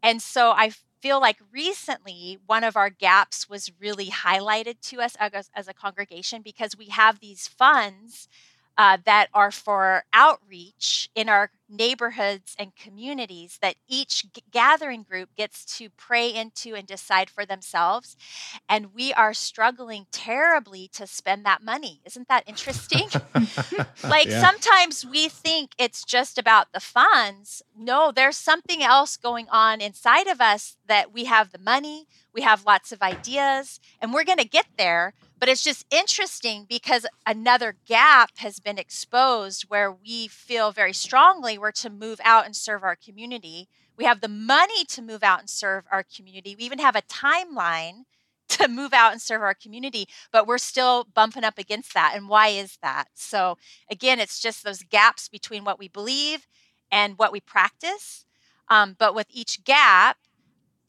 And 0.03 0.21
so 0.21 0.51
I 0.51 0.73
feel 1.03 1.21
like 1.21 1.39
recently 1.53 2.39
one 2.47 2.65
of 2.65 2.77
our 2.77 2.89
gaps 2.89 3.49
was 3.49 3.73
really 3.81 4.07
highlighted 4.07 4.81
to 4.81 5.01
us 5.01 5.17
as, 5.19 5.51
as 5.55 5.69
a 5.69 5.75
congregation 5.75 6.43
because 6.43 6.79
we 6.79 6.87
have 6.87 7.21
these 7.21 7.49
funds 7.49 8.29
uh, 8.79 8.99
that 9.05 9.29
are 9.35 9.51
for 9.51 10.05
outreach 10.13 11.11
in 11.15 11.29
our 11.29 11.51
neighborhoods 11.69 12.55
and 12.59 12.77
communities 12.77 13.59
that 13.63 13.77
each 13.89 14.31
g- 14.33 14.43
gathering 14.51 15.03
group 15.03 15.35
gets 15.37 15.65
to 15.65 15.89
pray 15.91 16.33
into 16.33 16.75
and 16.75 16.87
decide 16.87 17.31
for 17.31 17.47
themselves. 17.47 18.17
And 18.69 18.95
we 18.95 19.13
are 19.13 19.35
struggling 19.35 20.07
terribly 20.13 20.89
to 20.95 21.07
spend 21.07 21.45
that 21.47 21.63
money. 21.63 22.01
Isn't 22.05 22.29
that 22.29 22.45
interesting? 22.47 23.09
like 24.05 24.27
yeah. 24.27 24.41
sometimes 24.41 25.07
we 25.07 25.29
think 25.29 25.73
it's 25.79 26.05
just 26.05 26.39
about 26.39 26.73
the 26.73 26.81
funds. 26.81 27.63
No, 27.77 28.13
there's 28.13 28.37
something 28.37 28.83
else 28.83 29.17
going 29.17 29.49
on 29.51 29.81
inside 29.81 30.27
of 30.27 30.41
us 30.41 30.77
that 30.87 31.13
we 31.13 31.25
have 31.25 31.53
the 31.53 31.59
money, 31.59 32.07
we 32.35 32.43
have 32.43 32.67
lots 32.67 32.93
of 32.93 33.03
ideas, 33.03 33.81
and 34.01 34.13
we're 34.13 34.25
going 34.25 34.39
to 34.39 34.49
get 34.49 34.67
there 34.77 35.15
but 35.43 35.49
it's 35.49 35.65
just 35.65 35.85
interesting 35.91 36.67
because 36.69 37.05
another 37.27 37.75
gap 37.85 38.31
has 38.37 38.61
been 38.61 38.79
exposed 38.79 39.65
where 39.65 39.91
we 39.91 40.29
feel 40.29 40.71
very 40.71 40.93
strongly 40.93 41.59
we're 41.59 41.73
to 41.73 41.91
move 41.91 42.21
out 42.23 42.45
and 42.45 42.55
serve 42.55 42.85
our 42.85 42.95
community. 42.95 43.69
We 43.97 44.05
have 44.05 44.21
the 44.21 44.29
money 44.29 44.85
to 44.85 45.03
move 45.03 45.25
out 45.25 45.41
and 45.41 45.51
serve 45.51 45.83
our 45.91 46.05
community. 46.05 46.55
We 46.57 46.65
even 46.65 46.79
have 46.79 46.95
a 46.95 47.03
timeline 47.03 48.05
to 48.51 48.69
move 48.69 48.93
out 48.93 49.11
and 49.11 49.21
serve 49.21 49.43
our 49.43 49.53
community, 49.53 50.07
but 50.31 50.47
we're 50.47 50.59
still 50.59 51.09
bumping 51.13 51.43
up 51.43 51.59
against 51.59 51.93
that. 51.95 52.13
And 52.15 52.29
why 52.29 52.47
is 52.51 52.79
that? 52.81 53.09
So, 53.15 53.59
again, 53.91 54.21
it's 54.21 54.39
just 54.39 54.63
those 54.63 54.85
gaps 54.85 55.29
between 55.29 55.65
what 55.65 55.77
we 55.77 55.89
believe 55.89 56.47
and 56.89 57.19
what 57.19 57.33
we 57.33 57.41
practice. 57.41 58.27
Um, 58.69 58.95
but 58.97 59.13
with 59.13 59.27
each 59.29 59.65
gap, 59.65 60.19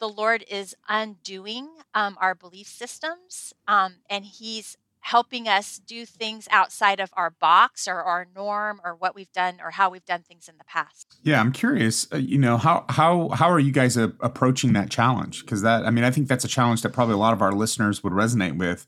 the 0.04 0.10
Lord 0.10 0.44
is 0.50 0.76
undoing 0.90 1.70
um, 1.94 2.18
our 2.20 2.36
belief 2.36 2.68
systems 2.68 3.54
um, 3.70 4.00
and 4.10 4.26
He's 4.26 4.76
helping 5.00 5.48
us 5.48 5.80
do 5.80 6.06
things 6.06 6.46
outside 6.52 7.00
of 7.00 7.10
our 7.14 7.30
box 7.30 7.88
or 7.88 8.04
our 8.04 8.28
norm 8.36 8.82
or 8.84 8.96
what 8.96 9.16
we've 9.16 9.32
done 9.32 9.60
or 9.64 9.72
how 9.72 9.90
we've 9.90 10.04
done 10.04 10.22
things 10.22 10.50
in 10.50 10.58
the 10.58 10.66
past. 10.66 11.16
Yeah, 11.24 11.40
I'm 11.40 11.54
curious. 11.54 12.06
Uh, 12.12 12.18
you 12.18 12.38
know, 12.38 12.58
how 12.58 12.84
how 12.90 13.30
how 13.30 13.50
are 13.50 13.60
you 13.60 13.72
guys 13.72 13.96
approaching 13.96 14.74
that 14.74 14.90
challenge? 14.90 15.46
Because 15.46 15.62
that, 15.62 15.86
I 15.86 15.90
mean, 15.90 16.04
I 16.04 16.12
think 16.12 16.28
that's 16.28 16.44
a 16.44 16.50
challenge 16.50 16.82
that 16.82 16.90
probably 16.90 17.14
a 17.14 17.18
lot 17.18 17.32
of 17.32 17.42
our 17.42 17.54
listeners 17.54 18.04
would 18.04 18.12
resonate 18.12 18.58
with. 18.58 18.86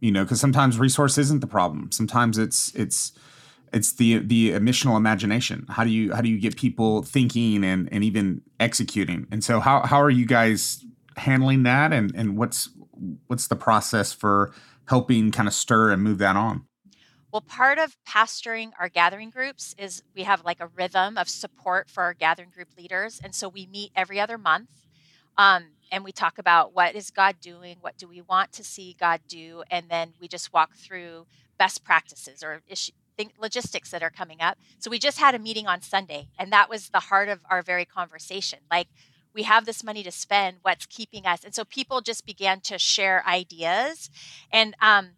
You 0.00 0.12
know, 0.12 0.24
because 0.24 0.40
sometimes 0.40 0.78
resource 0.78 1.18
isn't 1.18 1.40
the 1.40 1.46
problem. 1.46 1.92
Sometimes 1.92 2.38
it's 2.38 2.74
it's 2.74 3.12
it's 3.72 3.92
the 3.92 4.18
the 4.18 4.52
missional 4.52 4.96
imagination. 4.96 5.66
How 5.68 5.84
do 5.84 5.90
you 5.90 6.14
how 6.14 6.20
do 6.20 6.28
you 6.28 6.38
get 6.38 6.56
people 6.56 7.02
thinking 7.02 7.64
and 7.64 7.88
and 7.92 8.04
even 8.04 8.42
executing? 8.60 9.26
And 9.30 9.42
so 9.42 9.60
how 9.60 9.82
how 9.82 10.00
are 10.00 10.10
you 10.10 10.26
guys 10.26 10.84
handling 11.16 11.62
that? 11.64 11.92
And 11.92 12.14
and 12.14 12.36
what's 12.36 12.70
what's 13.26 13.48
the 13.48 13.56
process 13.56 14.12
for 14.12 14.52
helping 14.86 15.30
kind 15.30 15.48
of 15.48 15.54
stir 15.54 15.90
and 15.90 16.02
move 16.02 16.18
that 16.18 16.36
on? 16.36 16.64
Well 17.32 17.42
part 17.42 17.78
of 17.78 17.96
pastoring 18.08 18.70
our 18.78 18.88
gathering 18.88 19.30
groups 19.30 19.74
is 19.78 20.02
we 20.14 20.22
have 20.22 20.44
like 20.44 20.60
a 20.60 20.68
rhythm 20.68 21.18
of 21.18 21.28
support 21.28 21.90
for 21.90 22.02
our 22.02 22.14
gathering 22.14 22.50
group 22.50 22.68
leaders 22.76 23.20
and 23.22 23.34
so 23.34 23.48
we 23.48 23.66
meet 23.66 23.92
every 23.94 24.18
other 24.18 24.38
month 24.38 24.70
um, 25.36 25.64
and 25.92 26.04
we 26.04 26.10
talk 26.10 26.38
about 26.38 26.74
what 26.74 26.94
is 26.94 27.10
god 27.10 27.36
doing 27.38 27.76
what 27.82 27.98
do 27.98 28.08
we 28.08 28.22
want 28.22 28.50
to 28.52 28.64
see 28.64 28.96
god 28.98 29.20
do 29.28 29.62
and 29.70 29.90
then 29.90 30.14
we 30.18 30.26
just 30.26 30.54
walk 30.54 30.74
through 30.74 31.26
best 31.58 31.84
practices 31.84 32.42
or 32.42 32.62
issue, 32.66 32.92
think 33.18 33.34
logistics 33.38 33.90
that 33.90 34.02
are 34.02 34.10
coming 34.10 34.40
up. 34.40 34.56
So 34.78 34.90
we 34.90 34.98
just 34.98 35.18
had 35.18 35.34
a 35.34 35.38
meeting 35.38 35.66
on 35.66 35.82
Sunday, 35.82 36.28
and 36.38 36.50
that 36.52 36.70
was 36.70 36.88
the 36.88 37.00
heart 37.00 37.28
of 37.28 37.40
our 37.50 37.60
very 37.60 37.84
conversation. 37.84 38.60
Like, 38.70 38.88
we 39.34 39.42
have 39.42 39.66
this 39.66 39.84
money 39.84 40.02
to 40.04 40.10
spend. 40.10 40.58
What's 40.62 40.86
keeping 40.86 41.26
us? 41.26 41.44
And 41.44 41.54
so 41.54 41.64
people 41.64 42.00
just 42.00 42.24
began 42.24 42.60
to 42.62 42.78
share 42.78 43.26
ideas, 43.26 44.08
and 44.50 44.74
um, 44.80 45.10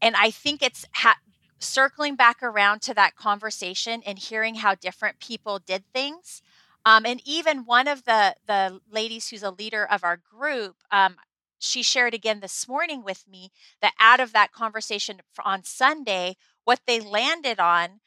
and 0.00 0.14
I 0.16 0.30
think 0.30 0.62
it's 0.62 0.86
ha- 0.92 1.20
circling 1.58 2.16
back 2.16 2.42
around 2.42 2.80
to 2.82 2.94
that 2.94 3.16
conversation 3.16 4.02
and 4.06 4.18
hearing 4.18 4.56
how 4.56 4.74
different 4.74 5.20
people 5.20 5.58
did 5.58 5.84
things. 5.92 6.42
Um, 6.84 7.04
and 7.06 7.20
even 7.24 7.64
one 7.64 7.88
of 7.88 8.04
the 8.04 8.36
the 8.46 8.80
ladies 8.90 9.28
who's 9.28 9.42
a 9.42 9.50
leader 9.50 9.84
of 9.84 10.04
our 10.04 10.16
group, 10.16 10.76
um, 10.90 11.16
she 11.58 11.82
shared 11.82 12.14
again 12.14 12.40
this 12.40 12.66
morning 12.66 13.04
with 13.04 13.24
me 13.28 13.50
that 13.80 13.94
out 14.00 14.18
of 14.18 14.32
that 14.32 14.52
conversation 14.52 15.20
on 15.44 15.62
Sunday 15.62 16.36
what 16.64 16.80
they 16.86 17.00
landed 17.00 17.58
on 17.58 18.00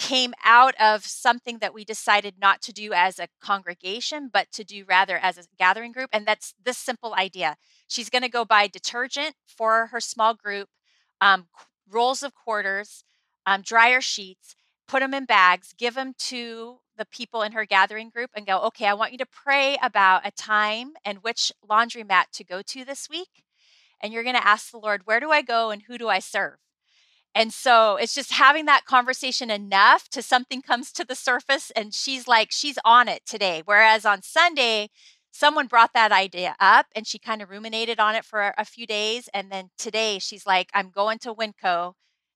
came 0.00 0.32
out 0.42 0.74
of 0.80 1.04
something 1.04 1.58
that 1.58 1.74
we 1.74 1.84
decided 1.84 2.36
not 2.40 2.62
to 2.62 2.72
do 2.72 2.92
as 2.94 3.18
a 3.18 3.28
congregation, 3.42 4.30
but 4.32 4.50
to 4.50 4.64
do 4.64 4.82
rather 4.88 5.18
as 5.18 5.36
a 5.36 5.42
gathering 5.58 5.92
group. 5.92 6.08
And 6.10 6.26
that's 6.26 6.54
this 6.64 6.78
simple 6.78 7.14
idea. 7.14 7.56
She's 7.86 8.08
going 8.08 8.22
to 8.22 8.30
go 8.30 8.46
buy 8.46 8.66
detergent 8.66 9.34
for 9.46 9.88
her 9.88 10.00
small 10.00 10.32
group, 10.32 10.70
um, 11.20 11.48
rolls 11.86 12.22
of 12.22 12.34
quarters, 12.34 13.04
um, 13.44 13.60
dryer 13.60 14.00
sheets, 14.00 14.56
put 14.88 15.00
them 15.00 15.12
in 15.12 15.26
bags, 15.26 15.74
give 15.76 15.94
them 15.96 16.14
to 16.18 16.78
the 16.96 17.04
people 17.04 17.42
in 17.42 17.52
her 17.52 17.66
gathering 17.66 18.08
group, 18.08 18.30
and 18.34 18.46
go, 18.46 18.58
okay, 18.60 18.86
I 18.86 18.94
want 18.94 19.12
you 19.12 19.18
to 19.18 19.26
pray 19.26 19.76
about 19.82 20.26
a 20.26 20.30
time 20.30 20.92
and 21.04 21.18
which 21.18 21.52
laundromat 21.68 22.24
to 22.32 22.44
go 22.44 22.62
to 22.62 22.86
this 22.86 23.08
week. 23.10 23.44
And 24.02 24.14
you're 24.14 24.24
going 24.24 24.34
to 24.34 24.46
ask 24.46 24.70
the 24.70 24.78
Lord, 24.78 25.02
where 25.04 25.20
do 25.20 25.30
I 25.30 25.42
go 25.42 25.70
and 25.70 25.82
who 25.82 25.98
do 25.98 26.08
I 26.08 26.20
serve? 26.20 26.56
And 27.34 27.52
so 27.52 27.96
it's 27.96 28.14
just 28.14 28.32
having 28.32 28.64
that 28.66 28.84
conversation 28.86 29.50
enough 29.50 30.08
to 30.10 30.22
something 30.22 30.62
comes 30.62 30.92
to 30.92 31.04
the 31.04 31.14
surface 31.14 31.70
and 31.76 31.94
she's 31.94 32.26
like, 32.26 32.50
she's 32.50 32.78
on 32.84 33.08
it 33.08 33.24
today. 33.24 33.62
Whereas 33.64 34.04
on 34.04 34.22
Sunday, 34.22 34.88
someone 35.30 35.68
brought 35.68 35.92
that 35.94 36.12
idea 36.12 36.56
up 36.58 36.86
and 36.94 37.06
she 37.06 37.18
kind 37.18 37.40
of 37.40 37.50
ruminated 37.50 38.00
on 38.00 38.16
it 38.16 38.24
for 38.24 38.52
a 38.58 38.64
few 38.64 38.86
days. 38.86 39.28
And 39.32 39.50
then 39.50 39.70
today 39.78 40.18
she's 40.18 40.44
like, 40.44 40.70
I'm 40.74 40.90
going 40.90 41.18
to 41.20 41.34
Winco 41.34 41.92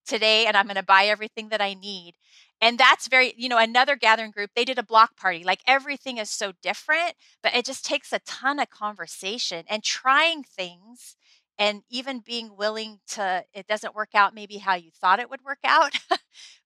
today 0.06 0.46
and 0.46 0.56
I'm 0.56 0.66
going 0.66 0.76
to 0.76 0.82
buy 0.82 1.06
everything 1.06 1.48
that 1.48 1.60
I 1.60 1.74
need. 1.74 2.14
And 2.60 2.78
that's 2.78 3.08
very, 3.08 3.34
you 3.36 3.48
know, 3.48 3.58
another 3.58 3.96
gathering 3.96 4.30
group, 4.30 4.50
they 4.54 4.64
did 4.64 4.78
a 4.78 4.82
block 4.84 5.16
party. 5.16 5.42
Like 5.42 5.60
everything 5.66 6.18
is 6.18 6.30
so 6.30 6.52
different, 6.62 7.14
but 7.42 7.54
it 7.54 7.64
just 7.66 7.84
takes 7.84 8.12
a 8.12 8.20
ton 8.20 8.60
of 8.60 8.70
conversation 8.70 9.64
and 9.68 9.82
trying 9.82 10.44
things 10.44 11.16
and 11.58 11.82
even 11.90 12.20
being 12.20 12.56
willing 12.56 12.98
to 13.08 13.44
it 13.52 13.66
doesn't 13.66 13.94
work 13.94 14.10
out 14.14 14.34
maybe 14.34 14.58
how 14.58 14.74
you 14.74 14.90
thought 14.90 15.20
it 15.20 15.30
would 15.30 15.42
work 15.44 15.58
out 15.64 15.92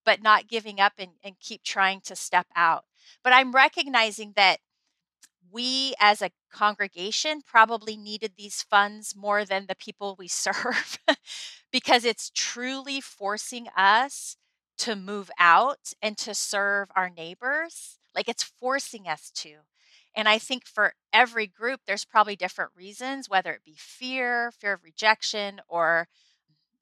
but 0.05 0.23
not 0.23 0.49
giving 0.49 0.81
up 0.81 0.95
and, 0.99 1.13
and 1.23 1.39
keep 1.41 1.63
trying 1.63 2.01
to 2.03 2.17
step 2.17 2.47
out. 2.57 2.85
But 3.25 3.33
i'm 3.33 3.53
recognizing 3.53 4.33
that 4.37 4.59
we 5.51 5.95
as 6.01 6.21
a 6.23 6.31
congregation 6.53 7.41
probably 7.47 7.97
needed 7.97 8.33
these 8.37 8.63
funds 8.63 9.15
more 9.17 9.45
than 9.45 9.67
the 9.67 9.75
people 9.77 10.17
we 10.19 10.29
serve 10.29 10.99
because 11.73 12.05
it's 12.05 12.31
truly 12.35 13.01
forcing 13.01 13.67
us 13.77 14.37
to 14.79 14.95
move 14.95 15.31
out 15.39 15.93
and 16.03 16.17
to 16.19 16.35
serve 16.35 16.89
our 16.95 17.11
neighbors. 17.11 17.99
Like 18.15 18.29
it's 18.29 18.43
forcing 18.43 19.09
us 19.09 19.31
to 19.37 19.51
and 20.19 20.29
I 20.29 20.39
think 20.39 20.67
for 20.67 20.95
every 21.13 21.47
group, 21.47 21.83
there's 21.87 22.05
probably 22.05 22.35
different 22.35 22.73
reasons, 22.75 23.29
whether 23.29 23.53
it 23.53 23.61
be 23.65 23.77
fear, 23.79 24.51
fear 24.51 24.73
of 24.73 24.83
rejection, 24.83 25.61
or 25.69 26.09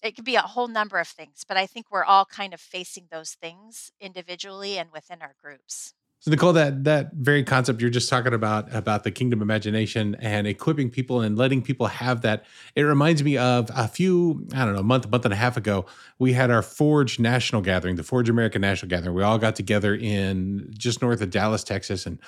it 0.03 0.17
could 0.17 0.25
be 0.25 0.37
a 0.37 0.41
whole 0.41 0.69
number 0.69 0.99
of 0.99 1.07
things. 1.07 1.43
But 1.47 1.59
I 1.59 1.67
think 1.67 1.91
we're 1.91 2.03
all 2.03 2.25
kind 2.25 2.55
of 2.55 2.63
facing 2.63 3.09
those 3.11 3.33
things 3.33 3.93
individually 4.01 4.79
and 4.79 4.91
within 4.91 5.21
our 5.21 5.35
groups. 5.39 5.93
So 6.21 6.31
Nicole, 6.31 6.55
that 6.55 6.85
that 6.85 7.13
very 7.13 7.45
concept 7.45 7.83
you're 7.83 7.91
just 7.91 8.09
talking 8.09 8.33
about 8.33 8.75
about 8.75 9.05
the 9.05 9.11
kingdom 9.11 9.43
imagination 9.43 10.17
and 10.19 10.47
equipping 10.47 10.89
people 10.89 11.21
and 11.21 11.37
letting 11.37 11.61
people 11.61 11.89
have 11.89 12.23
that, 12.23 12.47
it 12.75 12.83
reminds 12.83 13.23
me 13.23 13.37
of 13.37 13.71
a 13.77 13.87
few 13.87 14.49
I 14.55 14.65
don't 14.65 14.75
know 14.75 14.83
month 14.83 15.05
a 15.05 15.09
month 15.09 15.27
and 15.27 15.35
a 15.35 15.37
half 15.37 15.59
ago 15.59 15.85
we 16.19 16.33
had 16.33 16.51
our 16.51 16.63
Forge 16.63 17.21
National 17.21 17.61
Gathering, 17.61 17.97
the 17.97 18.03
Forge 18.03 18.31
American 18.31 18.63
National 18.63 18.89
Gathering. 18.89 19.15
We 19.15 19.23
all 19.23 19.37
got 19.37 19.57
together 19.57 19.95
in 19.95 20.71
just 20.71 21.03
north 21.03 21.21
of 21.21 21.29
Dallas, 21.29 21.63
Texas, 21.63 22.07
and 22.07 22.19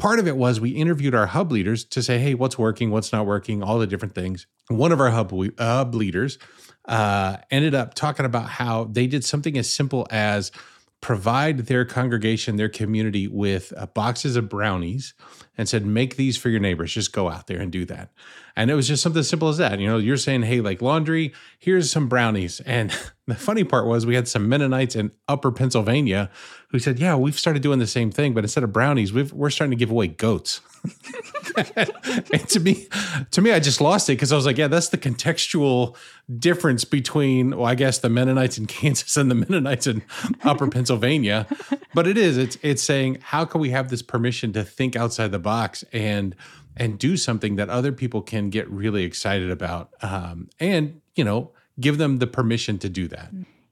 part 0.00 0.18
of 0.18 0.26
it 0.26 0.36
was 0.36 0.58
we 0.58 0.70
interviewed 0.70 1.14
our 1.14 1.26
hub 1.26 1.52
leaders 1.52 1.84
to 1.84 2.02
say, 2.02 2.18
hey, 2.18 2.34
what's 2.34 2.58
working, 2.58 2.90
what's 2.90 3.12
not 3.12 3.26
working, 3.26 3.62
all 3.62 3.78
the 3.78 3.86
different 3.86 4.14
things. 4.14 4.46
One 4.68 4.92
of 4.92 5.00
our 5.00 5.10
hub, 5.10 5.32
hub 5.58 5.94
leaders 5.94 6.38
uh, 6.86 7.36
ended 7.50 7.74
up 7.74 7.92
talking 7.92 8.24
about 8.24 8.48
how 8.48 8.84
they 8.84 9.06
did 9.06 9.24
something 9.24 9.58
as 9.58 9.70
simple 9.70 10.06
as 10.10 10.50
provide 11.02 11.66
their 11.66 11.84
congregation, 11.84 12.56
their 12.56 12.68
community 12.70 13.28
with 13.28 13.74
uh, 13.76 13.86
boxes 13.86 14.36
of 14.36 14.48
brownies 14.48 15.12
and 15.58 15.68
said, 15.68 15.84
make 15.84 16.16
these 16.16 16.36
for 16.36 16.48
your 16.48 16.60
neighbors. 16.60 16.92
Just 16.92 17.12
go 17.12 17.28
out 17.28 17.46
there 17.46 17.58
and 17.58 17.70
do 17.70 17.84
that. 17.86 18.10
And 18.56 18.70
it 18.70 18.74
was 18.74 18.88
just 18.88 19.02
something 19.02 19.22
simple 19.22 19.48
as 19.48 19.58
that. 19.58 19.78
You 19.78 19.88
know, 19.88 19.98
you're 19.98 20.16
saying, 20.16 20.42
hey, 20.42 20.60
like 20.60 20.82
laundry, 20.82 21.32
here's 21.58 21.90
some 21.90 22.08
brownies. 22.08 22.60
And 22.60 22.92
the 23.26 23.34
funny 23.34 23.64
part 23.64 23.86
was 23.86 24.06
we 24.06 24.14
had 24.14 24.28
some 24.28 24.48
Mennonites 24.48 24.96
in 24.96 25.12
upper 25.28 25.52
Pennsylvania 25.52 26.30
who 26.70 26.78
said, 26.78 26.98
yeah, 26.98 27.16
we've 27.16 27.38
started 27.38 27.62
doing 27.62 27.78
the 27.78 27.86
same 27.86 28.10
thing, 28.10 28.32
but 28.32 28.44
instead 28.44 28.62
of 28.62 28.72
brownies, 28.72 29.12
we 29.12 29.22
are 29.22 29.50
starting 29.50 29.70
to 29.70 29.76
give 29.76 29.90
away 29.90 30.06
goats. 30.06 30.60
and 31.76 32.48
to 32.48 32.60
me, 32.60 32.86
to 33.30 33.42
me, 33.42 33.52
I 33.52 33.60
just 33.60 33.80
lost 33.80 34.08
it 34.08 34.12
because 34.12 34.32
I 34.32 34.36
was 34.36 34.46
like, 34.46 34.56
yeah, 34.56 34.68
that's 34.68 34.88
the 34.88 34.98
contextual 34.98 35.96
difference 36.38 36.84
between, 36.84 37.56
well, 37.56 37.66
I 37.66 37.74
guess 37.74 37.98
the 37.98 38.08
Mennonites 38.08 38.56
in 38.56 38.66
Kansas 38.66 39.16
and 39.16 39.30
the 39.30 39.34
Mennonites 39.34 39.86
in 39.86 40.02
upper 40.42 40.68
Pennsylvania. 40.68 41.46
But 41.92 42.06
it 42.06 42.16
is, 42.16 42.38
it's 42.38 42.56
it's 42.62 42.82
saying, 42.82 43.18
how 43.20 43.44
can 43.44 43.60
we 43.60 43.70
have 43.70 43.88
this 43.88 44.02
permission 44.02 44.52
to 44.52 44.64
think 44.64 44.96
outside 44.96 45.32
the 45.32 45.38
box 45.38 45.49
and 45.92 46.34
and 46.76 46.98
do 46.98 47.16
something 47.16 47.56
that 47.56 47.68
other 47.68 47.92
people 47.92 48.22
can 48.22 48.48
get 48.48 48.68
really 48.70 49.04
excited 49.04 49.50
about, 49.50 49.90
um, 50.02 50.48
and 50.58 51.00
you 51.14 51.24
know, 51.24 51.50
give 51.78 51.98
them 51.98 52.18
the 52.18 52.26
permission 52.26 52.78
to 52.78 52.88
do 52.88 53.08
that. 53.08 53.30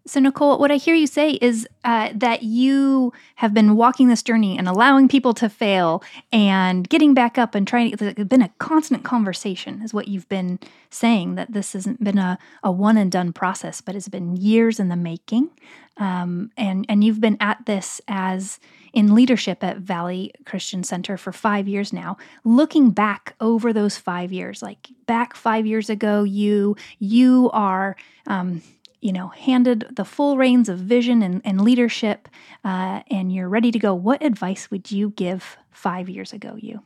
So, 0.08 0.20
Nicole, 0.20 0.58
what 0.58 0.70
I 0.70 0.76
hear 0.76 0.94
you 0.94 1.06
say 1.06 1.32
is 1.32 1.68
uh, 1.84 2.10
that 2.14 2.42
you 2.42 3.12
have 3.34 3.52
been 3.52 3.76
walking 3.76 4.08
this 4.08 4.22
journey 4.22 4.56
and 4.56 4.66
allowing 4.66 5.06
people 5.06 5.34
to 5.34 5.50
fail 5.50 6.02
and 6.32 6.88
getting 6.88 7.12
back 7.12 7.36
up 7.36 7.54
and 7.54 7.68
trying. 7.68 7.92
It's 7.92 8.24
been 8.24 8.40
a 8.40 8.48
constant 8.58 9.04
conversation, 9.04 9.82
is 9.82 9.92
what 9.92 10.08
you've 10.08 10.28
been 10.30 10.60
saying. 10.88 11.34
That 11.34 11.52
this 11.52 11.74
hasn't 11.74 12.02
been 12.02 12.16
a, 12.16 12.38
a 12.62 12.72
one 12.72 12.96
and 12.96 13.12
done 13.12 13.34
process, 13.34 13.82
but 13.82 13.94
it's 13.94 14.08
been 14.08 14.34
years 14.34 14.80
in 14.80 14.88
the 14.88 14.96
making. 14.96 15.50
Um, 15.98 16.52
and 16.56 16.86
and 16.88 17.04
you've 17.04 17.20
been 17.20 17.36
at 17.38 17.66
this 17.66 18.00
as 18.08 18.58
in 18.92 19.14
leadership 19.14 19.62
at 19.62 19.79
Valley 19.79 20.33
Christian 20.44 20.83
Center 20.83 21.16
for 21.16 21.33
five 21.33 21.68
years 21.68 21.92
now. 21.92 22.16
Looking 22.44 22.90
back 22.90 23.35
over 23.40 23.72
those 23.72 23.96
five 23.96 24.33
years, 24.33 24.62
like 24.62 24.88
back 25.07 25.35
five 25.35 25.66
years 25.66 25.90
ago, 25.90 26.24
you 26.24 26.77
you 26.98 27.51
are. 27.53 27.96
Um, 28.27 28.62
you 29.01 29.12
know, 29.12 29.29
handed 29.29 29.87
the 29.92 30.05
full 30.05 30.37
reins 30.37 30.68
of 30.68 30.77
vision 30.81 31.22
and, 31.22 31.40
and 31.44 31.61
leadership, 31.61 32.29
uh, 32.64 33.01
and 33.09 33.33
you're 33.33 33.48
ready 33.48 33.70
to 33.70 33.79
go, 33.79 33.94
what 33.94 34.24
advice 34.24 34.72
would 34.72 34.90
you 34.90 35.11
give 35.11 35.57
five 35.70 36.09
years 36.09 36.33
ago, 36.33 36.57
you? 36.59 36.83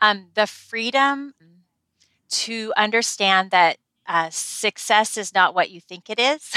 Um, 0.00 0.30
the 0.34 0.48
freedom 0.48 1.34
to 2.28 2.72
understand 2.76 3.52
that 3.52 3.78
uh, 4.06 4.30
success 4.30 5.16
is 5.16 5.34
not 5.34 5.54
what 5.54 5.70
you 5.70 5.80
think 5.80 6.08
it 6.08 6.18
is. 6.18 6.50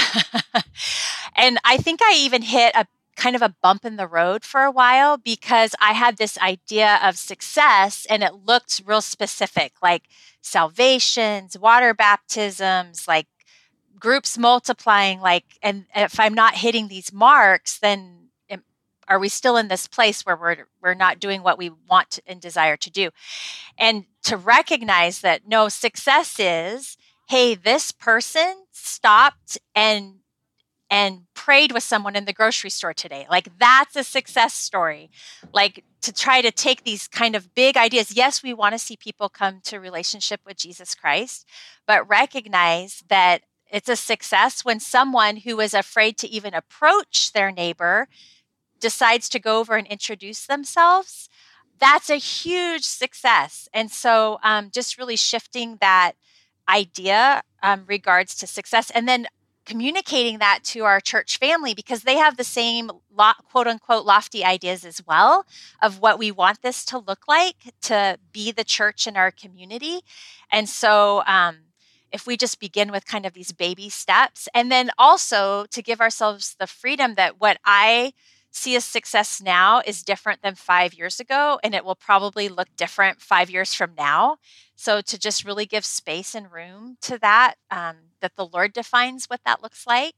and 1.36 1.58
I 1.64 1.76
think 1.76 2.00
I 2.02 2.14
even 2.16 2.42
hit 2.42 2.74
a 2.74 2.86
kind 3.16 3.36
of 3.36 3.42
a 3.42 3.54
bump 3.62 3.84
in 3.84 3.96
the 3.96 4.06
road 4.06 4.44
for 4.44 4.62
a 4.62 4.70
while 4.70 5.16
because 5.16 5.74
I 5.80 5.92
had 5.92 6.16
this 6.16 6.38
idea 6.38 6.98
of 7.02 7.16
success 7.16 8.06
and 8.08 8.22
it 8.22 8.46
looked 8.46 8.82
real 8.84 9.02
specific, 9.02 9.72
like 9.82 10.04
salvations, 10.40 11.58
water 11.58 11.94
baptisms, 11.94 13.06
like 13.06 13.26
groups 13.98 14.36
multiplying 14.36 15.20
like 15.20 15.44
and 15.62 15.84
if 15.94 16.18
i'm 16.18 16.34
not 16.34 16.56
hitting 16.56 16.88
these 16.88 17.12
marks 17.12 17.78
then 17.78 18.22
are 19.08 19.18
we 19.18 19.28
still 19.28 19.56
in 19.56 19.68
this 19.68 19.86
place 19.86 20.24
where 20.24 20.36
we're 20.36 20.66
we're 20.80 20.94
not 20.94 21.20
doing 21.20 21.42
what 21.42 21.58
we 21.58 21.70
want 21.88 22.18
and 22.26 22.40
desire 22.40 22.76
to 22.78 22.90
do? 22.90 23.10
And 23.76 24.06
to 24.24 24.36
recognize 24.36 25.20
that 25.20 25.46
no 25.46 25.68
success 25.68 26.38
is 26.38 26.96
hey 27.28 27.54
this 27.54 27.92
person 27.92 28.64
stopped 28.72 29.58
and 29.74 30.20
and 30.90 31.22
prayed 31.44 31.72
with 31.72 31.82
someone 31.82 32.14
in 32.14 32.24
the 32.24 32.32
grocery 32.32 32.70
store 32.70 32.94
today 32.94 33.26
like 33.30 33.48
that's 33.58 33.96
a 33.96 34.04
success 34.04 34.54
story 34.54 35.10
like 35.52 35.84
to 36.00 36.12
try 36.12 36.40
to 36.40 36.50
take 36.50 36.84
these 36.84 37.08
kind 37.08 37.34
of 37.34 37.54
big 37.54 37.76
ideas 37.76 38.16
yes 38.16 38.42
we 38.42 38.54
want 38.54 38.72
to 38.72 38.78
see 38.78 38.96
people 38.96 39.28
come 39.28 39.60
to 39.62 39.78
relationship 39.78 40.40
with 40.46 40.56
jesus 40.56 40.94
christ 40.94 41.48
but 41.86 42.08
recognize 42.08 43.02
that 43.08 43.42
it's 43.72 43.88
a 43.88 43.96
success 43.96 44.64
when 44.64 44.78
someone 44.78 45.36
who 45.38 45.58
is 45.58 45.72
afraid 45.72 46.18
to 46.18 46.28
even 46.28 46.52
approach 46.52 47.32
their 47.32 47.50
neighbor 47.50 48.06
decides 48.78 49.30
to 49.30 49.38
go 49.38 49.58
over 49.60 49.76
and 49.76 49.86
introduce 49.86 50.44
themselves. 50.44 51.30
That's 51.80 52.10
a 52.10 52.16
huge 52.16 52.84
success. 52.84 53.68
And 53.72 53.90
so, 53.90 54.38
um, 54.42 54.70
just 54.70 54.98
really 54.98 55.16
shifting 55.16 55.78
that 55.80 56.12
idea 56.68 57.42
um, 57.62 57.84
regards 57.86 58.34
to 58.36 58.46
success 58.46 58.90
and 58.90 59.08
then 59.08 59.26
communicating 59.64 60.38
that 60.38 60.60
to 60.64 60.84
our 60.84 61.00
church 61.00 61.38
family 61.38 61.74
because 61.74 62.02
they 62.02 62.16
have 62.16 62.36
the 62.36 62.44
same 62.44 62.90
lo- 63.16 63.32
quote 63.50 63.66
unquote 63.66 64.04
lofty 64.04 64.44
ideas 64.44 64.84
as 64.84 65.00
well 65.06 65.44
of 65.80 66.00
what 66.00 66.18
we 66.18 66.30
want 66.30 66.62
this 66.62 66.84
to 66.86 66.98
look 66.98 67.28
like 67.28 67.72
to 67.82 68.18
be 68.32 68.50
the 68.52 68.64
church 68.64 69.06
in 69.06 69.16
our 69.16 69.30
community. 69.30 70.00
And 70.50 70.68
so, 70.68 71.22
um, 71.26 71.58
if 72.10 72.26
we 72.26 72.36
just 72.36 72.60
begin 72.60 72.92
with 72.92 73.06
kind 73.06 73.24
of 73.24 73.32
these 73.32 73.52
baby 73.52 73.88
steps 73.88 74.46
and 74.52 74.70
then 74.70 74.90
also 74.98 75.64
to 75.70 75.80
give 75.82 76.00
ourselves 76.00 76.56
the 76.58 76.66
freedom 76.66 77.14
that 77.14 77.40
what 77.40 77.58
I 77.64 78.12
see 78.52 78.76
as 78.76 78.84
success 78.84 79.40
now 79.40 79.82
is 79.84 80.02
different 80.02 80.42
than 80.42 80.54
five 80.54 80.94
years 80.94 81.20
ago, 81.20 81.58
and 81.64 81.74
it 81.74 81.84
will 81.84 81.94
probably 81.96 82.48
look 82.48 82.68
different 82.76 83.20
five 83.20 83.50
years 83.50 83.74
from 83.74 83.94
now. 83.96 84.36
So, 84.76 85.00
to 85.00 85.18
just 85.18 85.44
really 85.44 85.66
give 85.66 85.84
space 85.84 86.34
and 86.34 86.52
room 86.52 86.96
to 87.02 87.18
that, 87.18 87.54
um, 87.70 87.96
that 88.20 88.36
the 88.36 88.46
Lord 88.46 88.72
defines 88.72 89.26
what 89.26 89.40
that 89.44 89.62
looks 89.62 89.86
like. 89.86 90.14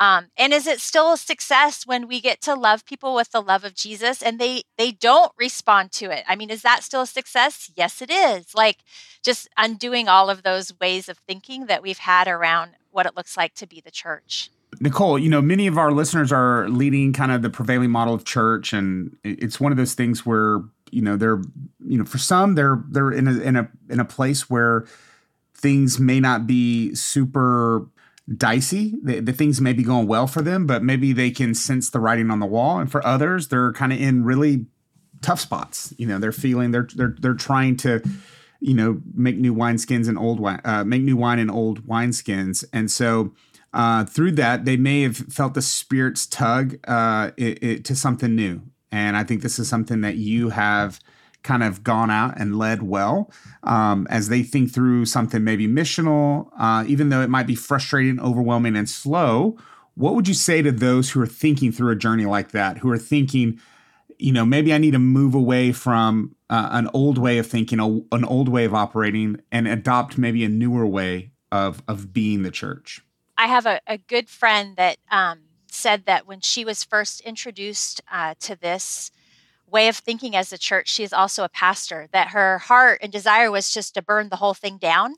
Um, 0.00 0.26
and 0.36 0.52
is 0.52 0.66
it 0.68 0.80
still 0.80 1.12
a 1.12 1.16
success 1.16 1.84
when 1.84 2.06
we 2.06 2.20
get 2.20 2.40
to 2.42 2.54
love 2.54 2.84
people 2.84 3.14
with 3.16 3.32
the 3.32 3.42
love 3.42 3.64
of 3.64 3.74
Jesus 3.74 4.22
and 4.22 4.38
they 4.38 4.62
they 4.76 4.92
don't 4.92 5.32
respond 5.36 5.90
to 5.92 6.10
it? 6.10 6.24
I 6.28 6.36
mean, 6.36 6.50
is 6.50 6.62
that 6.62 6.84
still 6.84 7.02
a 7.02 7.06
success? 7.06 7.70
Yes, 7.76 8.00
it 8.00 8.10
is. 8.10 8.54
Like 8.54 8.78
just 9.24 9.48
undoing 9.56 10.08
all 10.08 10.30
of 10.30 10.42
those 10.44 10.72
ways 10.80 11.08
of 11.08 11.18
thinking 11.18 11.66
that 11.66 11.82
we've 11.82 11.98
had 11.98 12.28
around 12.28 12.72
what 12.90 13.06
it 13.06 13.16
looks 13.16 13.36
like 13.36 13.54
to 13.54 13.66
be 13.66 13.80
the 13.80 13.90
church. 13.90 14.50
Nicole, 14.80 15.18
you 15.18 15.28
know, 15.28 15.42
many 15.42 15.66
of 15.66 15.76
our 15.76 15.90
listeners 15.90 16.30
are 16.32 16.68
leading 16.68 17.12
kind 17.12 17.32
of 17.32 17.42
the 17.42 17.50
prevailing 17.50 17.90
model 17.90 18.14
of 18.14 18.24
church, 18.24 18.72
and 18.72 19.16
it's 19.24 19.58
one 19.58 19.72
of 19.72 19.78
those 19.78 19.94
things 19.94 20.24
where 20.24 20.60
you 20.90 21.02
know 21.02 21.16
they're 21.16 21.42
you 21.84 21.98
know 21.98 22.04
for 22.04 22.18
some 22.18 22.54
they're 22.54 22.82
they're 22.88 23.10
in 23.10 23.28
a 23.28 23.38
in 23.40 23.56
a 23.56 23.70
in 23.90 24.00
a 24.00 24.04
place 24.04 24.48
where 24.48 24.86
things 25.54 25.98
may 25.98 26.20
not 26.20 26.46
be 26.46 26.94
super 26.94 27.86
dicey. 28.36 28.94
The, 29.02 29.20
the, 29.20 29.32
things 29.32 29.60
may 29.60 29.72
be 29.72 29.82
going 29.82 30.06
well 30.06 30.26
for 30.26 30.42
them, 30.42 30.66
but 30.66 30.82
maybe 30.82 31.12
they 31.12 31.30
can 31.30 31.54
sense 31.54 31.90
the 31.90 32.00
writing 32.00 32.30
on 32.30 32.40
the 32.40 32.46
wall. 32.46 32.78
And 32.78 32.90
for 32.90 33.04
others, 33.06 33.48
they're 33.48 33.72
kind 33.72 33.92
of 33.92 34.00
in 34.00 34.24
really 34.24 34.66
tough 35.22 35.40
spots. 35.40 35.94
You 35.98 36.06
know, 36.06 36.18
they're 36.18 36.32
feeling 36.32 36.70
they're 36.70 36.88
they're 36.94 37.16
they're 37.18 37.34
trying 37.34 37.76
to, 37.78 38.02
you 38.60 38.74
know, 38.74 39.00
make 39.14 39.36
new 39.36 39.54
wineskins 39.54 40.08
and 40.08 40.18
old 40.18 40.40
wine, 40.40 40.60
uh, 40.64 40.84
make 40.84 41.02
new 41.02 41.16
wine 41.16 41.38
and 41.38 41.50
old 41.50 41.86
wineskins, 41.86 42.64
and 42.72 42.90
so. 42.90 43.32
Uh, 43.78 44.04
through 44.04 44.32
that, 44.32 44.64
they 44.64 44.76
may 44.76 45.02
have 45.02 45.16
felt 45.16 45.54
the 45.54 45.62
spirit's 45.62 46.26
tug 46.26 46.76
uh, 46.88 47.30
it, 47.36 47.62
it, 47.62 47.84
to 47.84 47.94
something 47.94 48.34
new, 48.34 48.60
and 48.90 49.16
I 49.16 49.22
think 49.22 49.40
this 49.40 49.60
is 49.60 49.68
something 49.68 50.00
that 50.00 50.16
you 50.16 50.48
have 50.48 50.98
kind 51.44 51.62
of 51.62 51.84
gone 51.84 52.10
out 52.10 52.34
and 52.40 52.58
led 52.58 52.82
well 52.82 53.30
um, 53.62 54.08
as 54.10 54.28
they 54.28 54.42
think 54.42 54.72
through 54.72 55.04
something 55.04 55.44
maybe 55.44 55.68
missional, 55.68 56.50
uh, 56.58 56.84
even 56.88 57.10
though 57.10 57.22
it 57.22 57.30
might 57.30 57.46
be 57.46 57.54
frustrating, 57.54 58.18
overwhelming, 58.18 58.74
and 58.74 58.88
slow. 58.88 59.56
What 59.94 60.16
would 60.16 60.26
you 60.26 60.34
say 60.34 60.60
to 60.60 60.72
those 60.72 61.10
who 61.10 61.20
are 61.22 61.26
thinking 61.26 61.70
through 61.70 61.92
a 61.92 61.96
journey 61.96 62.26
like 62.26 62.50
that, 62.50 62.78
who 62.78 62.90
are 62.90 62.98
thinking, 62.98 63.60
you 64.18 64.32
know, 64.32 64.44
maybe 64.44 64.74
I 64.74 64.78
need 64.78 64.90
to 64.92 64.98
move 64.98 65.36
away 65.36 65.70
from 65.70 66.34
uh, 66.50 66.68
an 66.72 66.90
old 66.92 67.16
way 67.16 67.38
of 67.38 67.46
thinking, 67.46 67.78
a, 67.78 67.86
an 68.14 68.24
old 68.24 68.48
way 68.48 68.64
of 68.64 68.74
operating, 68.74 69.40
and 69.52 69.68
adopt 69.68 70.18
maybe 70.18 70.44
a 70.44 70.48
newer 70.48 70.84
way 70.84 71.30
of 71.52 71.80
of 71.86 72.12
being 72.12 72.42
the 72.42 72.50
church? 72.50 73.02
I 73.38 73.46
have 73.46 73.64
a, 73.64 73.80
a 73.86 73.96
good 73.96 74.28
friend 74.28 74.76
that 74.76 74.98
um, 75.10 75.38
said 75.70 76.04
that 76.04 76.26
when 76.26 76.40
she 76.40 76.64
was 76.64 76.84
first 76.84 77.20
introduced 77.20 78.02
uh, 78.12 78.34
to 78.40 78.56
this 78.56 79.10
way 79.70 79.88
of 79.88 79.96
thinking 79.96 80.34
as 80.34 80.52
a 80.52 80.58
church. 80.58 80.88
She 80.88 81.04
is 81.04 81.12
also 81.12 81.44
a 81.44 81.48
pastor, 81.48 82.08
that 82.12 82.28
her 82.28 82.58
heart 82.58 83.00
and 83.02 83.12
desire 83.12 83.50
was 83.50 83.72
just 83.72 83.94
to 83.94 84.02
burn 84.02 84.28
the 84.28 84.36
whole 84.36 84.54
thing 84.54 84.78
down. 84.78 85.14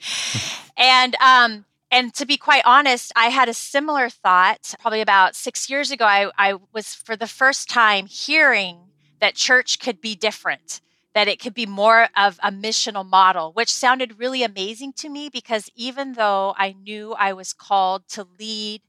and, 0.76 1.14
um, 1.16 1.64
and 1.90 2.12
to 2.14 2.26
be 2.26 2.36
quite 2.36 2.62
honest, 2.64 3.12
I 3.16 3.26
had 3.26 3.48
a 3.48 3.54
similar 3.54 4.08
thought 4.08 4.74
probably 4.80 5.00
about 5.00 5.36
six 5.36 5.70
years 5.70 5.90
ago. 5.90 6.04
I, 6.04 6.30
I 6.36 6.54
was 6.72 6.94
for 6.94 7.16
the 7.16 7.26
first 7.26 7.68
time 7.68 8.06
hearing 8.06 8.78
that 9.20 9.34
church 9.34 9.78
could 9.78 10.00
be 10.00 10.14
different, 10.14 10.80
that 11.16 11.28
it 11.28 11.40
could 11.40 11.54
be 11.54 11.64
more 11.64 12.08
of 12.14 12.38
a 12.42 12.52
missional 12.52 13.08
model, 13.08 13.50
which 13.54 13.72
sounded 13.72 14.18
really 14.18 14.42
amazing 14.42 14.92
to 14.92 15.08
me 15.08 15.30
because 15.30 15.70
even 15.74 16.12
though 16.12 16.54
I 16.58 16.72
knew 16.72 17.14
I 17.14 17.32
was 17.32 17.54
called 17.54 18.06
to 18.08 18.26
lead 18.38 18.82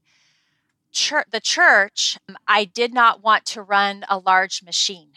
the 1.30 1.40
church, 1.42 2.18
um, 2.28 2.36
I 2.46 2.66
did 2.66 2.92
not 2.92 3.22
want 3.24 3.46
to 3.46 3.62
run 3.62 4.04
a 4.10 4.18
large 4.18 4.62
machine. 4.62 5.08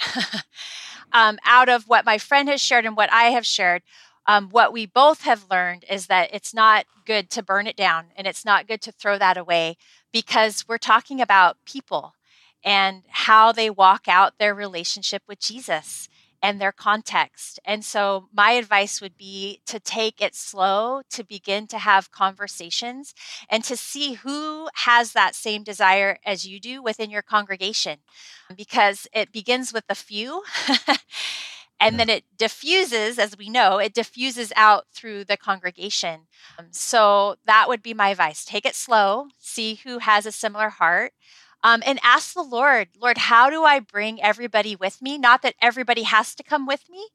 um, 1.11 1.37
out 1.45 1.67
of 1.67 1.83
what 1.89 2.05
my 2.05 2.17
friend 2.17 2.47
has 2.47 2.61
shared 2.61 2.85
and 2.85 2.95
what 2.95 3.11
I 3.11 3.23
have 3.23 3.45
shared, 3.45 3.81
um, 4.25 4.47
what 4.47 4.71
we 4.71 4.85
both 4.85 5.23
have 5.23 5.47
learned 5.51 5.83
is 5.89 6.07
that 6.07 6.33
it's 6.33 6.53
not 6.53 6.85
good 7.05 7.29
to 7.31 7.43
burn 7.43 7.67
it 7.67 7.75
down 7.75 8.05
and 8.15 8.25
it's 8.25 8.45
not 8.45 8.69
good 8.69 8.81
to 8.83 8.91
throw 8.93 9.17
that 9.17 9.35
away 9.35 9.75
because 10.13 10.63
we're 10.65 10.77
talking 10.77 11.19
about 11.19 11.57
people 11.65 12.13
and 12.63 13.03
how 13.09 13.51
they 13.51 13.69
walk 13.69 14.07
out 14.07 14.37
their 14.37 14.55
relationship 14.55 15.23
with 15.27 15.41
Jesus 15.41 16.07
and 16.41 16.59
their 16.59 16.71
context. 16.71 17.59
And 17.65 17.85
so, 17.85 18.27
my 18.33 18.51
advice 18.51 19.01
would 19.01 19.17
be 19.17 19.61
to 19.67 19.79
take 19.79 20.21
it 20.21 20.35
slow, 20.35 21.01
to 21.11 21.23
begin 21.23 21.67
to 21.67 21.77
have 21.77 22.11
conversations, 22.11 23.13
and 23.49 23.63
to 23.63 23.77
see 23.77 24.13
who 24.13 24.69
has 24.75 25.13
that 25.13 25.35
same 25.35 25.63
desire 25.63 26.17
as 26.25 26.47
you 26.47 26.59
do 26.59 26.81
within 26.81 27.09
your 27.09 27.21
congregation, 27.21 27.99
because 28.55 29.07
it 29.13 29.31
begins 29.31 29.71
with 29.73 29.85
a 29.89 29.95
few. 29.95 30.43
and 31.79 31.99
then 31.99 32.09
it 32.09 32.25
diffuses, 32.37 33.17
as 33.17 33.37
we 33.37 33.49
know, 33.49 33.77
it 33.77 33.93
diffuses 33.93 34.53
out 34.55 34.85
through 34.93 35.25
the 35.25 35.37
congregation. 35.37 36.21
Um, 36.59 36.67
so, 36.71 37.35
that 37.45 37.67
would 37.67 37.81
be 37.81 37.93
my 37.93 38.09
advice 38.09 38.45
take 38.45 38.65
it 38.65 38.75
slow, 38.75 39.27
see 39.39 39.75
who 39.83 39.99
has 39.99 40.25
a 40.25 40.31
similar 40.31 40.69
heart 40.69 41.13
um, 41.63 41.83
and 41.85 41.99
ask 42.03 42.33
the 42.33 42.41
Lord, 42.41 42.89
Lord, 42.99 43.17
how 43.17 43.49
do 43.49 43.63
I 43.63 43.79
bring 43.79 44.21
everybody 44.21 44.75
with 44.75 45.01
me? 45.01 45.17
Not 45.17 45.41
that 45.43 45.55
everybody 45.61 46.03
has 46.03 46.35
to 46.35 46.43
come 46.43 46.65
with 46.65 46.89
me, 46.89 47.07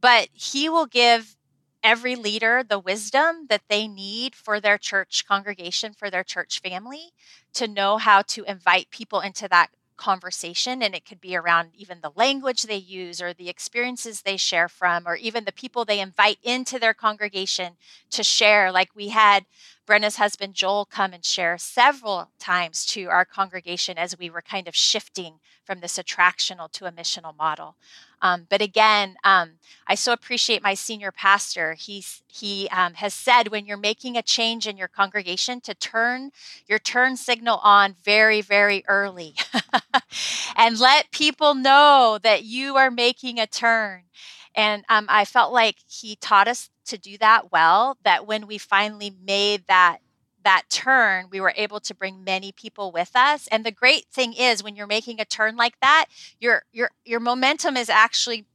but 0.00 0.28
He 0.32 0.68
will 0.68 0.86
give 0.86 1.36
every 1.82 2.14
leader 2.14 2.62
the 2.68 2.78
wisdom 2.78 3.46
that 3.48 3.62
they 3.68 3.88
need 3.88 4.34
for 4.34 4.60
their 4.60 4.78
church 4.78 5.24
congregation, 5.26 5.92
for 5.92 6.10
their 6.10 6.24
church 6.24 6.60
family, 6.60 7.12
to 7.54 7.66
know 7.66 7.98
how 7.98 8.22
to 8.22 8.44
invite 8.44 8.90
people 8.90 9.20
into 9.20 9.48
that 9.48 9.70
conversation 9.96 10.82
and 10.82 10.94
it 10.96 11.04
could 11.04 11.20
be 11.20 11.36
around 11.36 11.70
even 11.74 12.00
the 12.02 12.10
language 12.16 12.62
they 12.62 12.76
use 12.76 13.22
or 13.22 13.32
the 13.32 13.48
experiences 13.48 14.22
they 14.22 14.36
share 14.36 14.68
from 14.68 15.06
or 15.06 15.14
even 15.14 15.44
the 15.44 15.52
people 15.52 15.84
they 15.84 16.00
invite 16.00 16.38
into 16.42 16.76
their 16.78 16.94
congregation 16.94 17.74
to 18.10 18.24
share 18.24 18.72
like 18.72 18.90
we 18.96 19.10
had 19.10 19.44
Brenna's 19.86 20.16
husband 20.16 20.54
Joel 20.54 20.84
come 20.84 21.12
and 21.12 21.24
share 21.24 21.58
several 21.58 22.30
times 22.38 22.86
to 22.86 23.06
our 23.06 23.24
congregation 23.24 23.98
as 23.98 24.16
we 24.16 24.30
were 24.30 24.42
kind 24.42 24.68
of 24.68 24.76
shifting 24.76 25.40
from 25.64 25.80
this 25.80 25.98
attractional 25.98 26.70
to 26.72 26.86
a 26.86 26.92
missional 26.92 27.36
model. 27.36 27.76
Um, 28.20 28.46
but 28.48 28.62
again, 28.62 29.16
um, 29.24 29.52
I 29.86 29.96
so 29.96 30.12
appreciate 30.12 30.62
my 30.62 30.74
senior 30.74 31.10
pastor. 31.10 31.74
He's, 31.74 32.22
he 32.28 32.68
um, 32.70 32.94
has 32.94 33.12
said 33.14 33.48
when 33.48 33.66
you're 33.66 33.76
making 33.76 34.16
a 34.16 34.22
change 34.22 34.66
in 34.68 34.76
your 34.76 34.88
congregation 34.88 35.60
to 35.62 35.74
turn 35.74 36.30
your 36.66 36.78
turn 36.78 37.16
signal 37.16 37.58
on 37.62 37.96
very, 38.04 38.40
very 38.40 38.84
early 38.86 39.34
and 40.56 40.78
let 40.78 41.10
people 41.10 41.54
know 41.54 42.18
that 42.22 42.44
you 42.44 42.76
are 42.76 42.90
making 42.90 43.40
a 43.40 43.46
turn. 43.46 44.02
And 44.54 44.84
um, 44.88 45.06
I 45.08 45.24
felt 45.24 45.52
like 45.52 45.76
he 45.86 46.16
taught 46.16 46.48
us 46.48 46.70
to 46.86 46.98
do 46.98 47.16
that 47.18 47.52
well, 47.52 47.96
that 48.04 48.26
when 48.26 48.46
we 48.46 48.58
finally 48.58 49.14
made 49.24 49.64
that 49.68 49.98
that 50.44 50.64
turn, 50.68 51.26
we 51.30 51.40
were 51.40 51.54
able 51.56 51.78
to 51.78 51.94
bring 51.94 52.24
many 52.24 52.50
people 52.50 52.90
with 52.90 53.12
us. 53.14 53.46
And 53.48 53.64
the 53.64 53.70
great 53.70 54.06
thing 54.12 54.32
is 54.32 54.62
when 54.62 54.74
you're 54.74 54.88
making 54.88 55.20
a 55.20 55.24
turn 55.24 55.56
like 55.56 55.78
that, 55.80 56.06
your 56.40 56.62
your 56.72 56.90
your 57.04 57.20
momentum 57.20 57.76
is 57.76 57.88
actually 57.88 58.46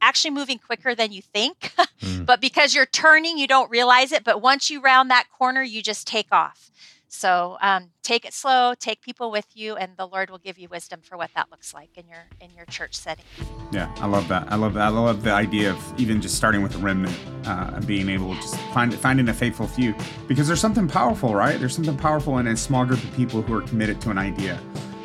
actually 0.00 0.30
moving 0.30 0.58
quicker 0.58 0.94
than 0.94 1.12
you 1.12 1.22
think. 1.22 1.72
mm. 2.00 2.26
But 2.26 2.40
because 2.40 2.74
you're 2.74 2.86
turning, 2.86 3.38
you 3.38 3.46
don't 3.46 3.70
realize 3.70 4.12
it. 4.12 4.24
But 4.24 4.42
once 4.42 4.70
you 4.70 4.80
round 4.80 5.10
that 5.10 5.26
corner, 5.36 5.62
you 5.62 5.82
just 5.82 6.06
take 6.06 6.28
off. 6.30 6.70
So 7.08 7.56
um, 7.60 7.90
take 8.02 8.24
it 8.24 8.32
slow, 8.32 8.74
take 8.78 9.00
people 9.00 9.30
with 9.30 9.46
you, 9.54 9.76
and 9.76 9.96
the 9.96 10.06
Lord 10.06 10.30
will 10.30 10.38
give 10.38 10.58
you 10.58 10.68
wisdom 10.68 11.00
for 11.02 11.16
what 11.16 11.30
that 11.34 11.50
looks 11.50 11.72
like 11.72 11.90
in 11.96 12.08
your 12.08 12.26
in 12.40 12.52
your 12.54 12.66
church 12.66 12.94
setting. 12.94 13.24
Yeah, 13.72 13.92
I 13.98 14.06
love 14.06 14.28
that. 14.28 14.50
I 14.50 14.56
love 14.56 14.74
that. 14.74 14.82
I 14.82 14.88
love 14.88 15.22
the 15.22 15.32
idea 15.32 15.70
of 15.70 16.00
even 16.00 16.20
just 16.20 16.34
starting 16.34 16.62
with 16.62 16.74
a 16.74 16.78
remnant 16.78 17.16
uh, 17.46 17.72
and 17.74 17.86
being 17.86 18.08
able 18.08 18.34
to 18.34 18.40
just 18.40 18.56
find 18.72 18.92
finding 18.94 19.28
a 19.28 19.34
faithful 19.34 19.66
few 19.66 19.94
because 20.26 20.46
there's 20.46 20.60
something 20.60 20.88
powerful, 20.88 21.34
right? 21.34 21.58
There's 21.58 21.74
something 21.74 21.96
powerful 21.96 22.38
in 22.38 22.46
a 22.48 22.56
small 22.56 22.84
group 22.84 23.02
of 23.02 23.12
people 23.14 23.42
who 23.42 23.54
are 23.54 23.62
committed 23.62 24.00
to 24.02 24.10
an 24.10 24.18
idea. 24.18 24.60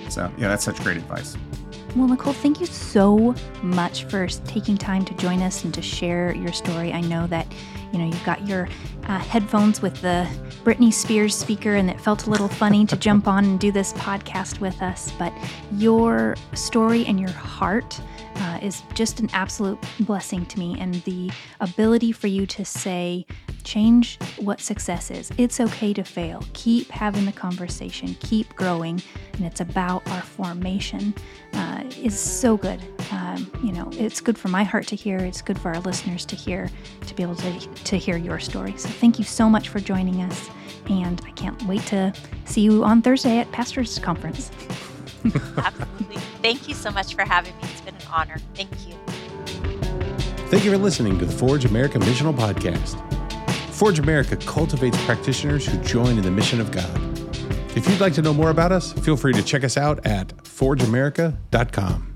So 0.10 0.32
yeah, 0.38 0.48
that's 0.50 0.64
such 0.64 0.82
great 0.84 0.98
advice. 0.98 1.38
Well, 1.96 2.08
Nicole, 2.08 2.32
thank 2.32 2.62
you 2.62 2.66
so 2.66 3.36
much 3.62 4.06
for 4.06 4.26
taking 4.28 4.78
time 4.78 5.04
to 5.06 5.14
join 5.16 5.42
us 5.42 5.66
and 5.66 5.74
to 5.74 5.82
share 5.82 6.34
your 6.34 6.54
story. 6.54 6.94
I 6.94 7.02
know 7.02 7.28
that 7.28 7.46
you 7.92 8.00
know 8.00 8.06
you've 8.06 8.24
got 8.24 8.48
your 8.48 8.68
uh, 9.06 9.20
headphones 9.20 9.82
with 9.82 10.00
the 10.02 10.28
Britney 10.64 10.94
Spears 10.94 11.36
speaker, 11.36 11.76
and 11.76 11.90
it 11.90 12.00
felt 12.00 12.28
a 12.28 12.30
little 12.30 12.48
funny 12.48 12.86
to 12.86 12.96
jump 13.08 13.28
on 13.28 13.46
and 13.46 13.60
do 13.60 13.72
this 13.72 13.94
podcast 13.94 14.60
with 14.60 14.82
us. 14.82 15.12
But 15.18 15.34
your 15.74 16.36
story 16.54 17.06
and 17.06 17.20
your 17.20 17.32
heart 17.32 18.00
uh, 18.36 18.60
is 18.62 18.84
just 18.94 19.20
an 19.20 19.30
absolute 19.34 19.80
blessing 20.02 20.46
to 20.48 20.60
me, 20.60 20.78
and 20.80 20.96
the 21.04 21.32
ability 21.60 22.12
for 22.12 22.28
you 22.28 22.46
to 22.48 22.66
say, 22.66 23.26
change 23.62 24.20
what 24.38 24.60
success 24.60 25.12
is. 25.12 25.32
It's 25.38 25.60
okay 25.60 25.94
to 25.94 26.04
fail. 26.04 26.44
Keep 26.54 26.90
having 26.90 27.26
the 27.26 27.32
conversation, 27.32 28.16
keep 28.20 28.56
growing, 28.56 29.02
and 29.34 29.46
it's 29.46 29.62
about 29.62 30.08
our 30.10 30.22
formation. 30.22 31.14
Uh, 31.54 31.84
is 32.02 32.18
so 32.18 32.56
good. 32.58 32.80
Um, 33.12 33.52
you 33.64 33.72
know, 33.74 33.90
it's 33.94 34.22
good 34.22 34.38
for 34.38 34.48
my 34.48 34.64
heart 34.64 34.88
to 34.88 34.96
hear. 34.96 35.18
It's 35.18 35.42
good 35.42 35.60
for 35.60 35.70
our 35.70 35.80
listeners 35.82 36.26
to 36.28 36.36
hear, 36.36 36.70
to 37.08 37.16
be 37.16 37.24
able 37.24 37.36
to 37.36 37.60
to 37.60 37.98
hear 37.98 38.18
your 38.18 38.40
story. 38.40 38.74
So 38.78 38.90
thank 38.90 39.20
you 39.20 39.26
so 39.26 39.50
much 39.50 39.70
for 39.70 39.80
joining 39.80 40.22
us, 40.22 40.50
and 40.90 41.22
I 41.26 41.32
can't 41.32 41.62
wait 41.64 41.86
to 41.88 42.14
see 42.46 42.62
you 42.62 42.84
on 42.84 43.02
Thursday 43.02 43.40
at 43.40 43.52
Pastors 43.52 44.00
Conference. 44.00 44.52
Absolutely. 45.58 46.18
Thank 46.42 46.68
you 46.68 46.74
so 46.74 46.90
much 46.90 47.16
for 47.16 47.24
having 47.24 47.56
me. 47.58 47.64
It's 47.64 47.82
been 47.82 47.96
an 47.96 48.02
honor. 48.12 48.38
Thank 48.56 48.72
you. 48.88 48.96
Thank 50.50 50.66
you 50.66 50.72
for 50.72 50.78
listening 50.78 51.18
to 51.20 51.26
the 51.26 51.32
Forge 51.32 51.66
America 51.66 51.98
Missional 52.00 52.36
Podcast. 52.36 53.21
Forge 53.82 53.98
America 53.98 54.36
cultivates 54.36 55.04
practitioners 55.06 55.66
who 55.66 55.76
join 55.80 56.16
in 56.16 56.22
the 56.22 56.30
mission 56.30 56.62
of 56.62 56.70
God. 56.72 56.96
If 57.76 57.90
you'd 57.90 58.00
like 58.00 58.14
to 58.14 58.22
know 58.22 58.32
more 58.32 58.52
about 58.52 58.72
us, 58.72 58.94
feel 58.94 59.18
free 59.18 59.34
to 59.34 59.42
check 59.42 59.64
us 59.64 59.76
out 59.76 60.06
at 60.06 60.28
forgeamerica.com. 60.44 62.11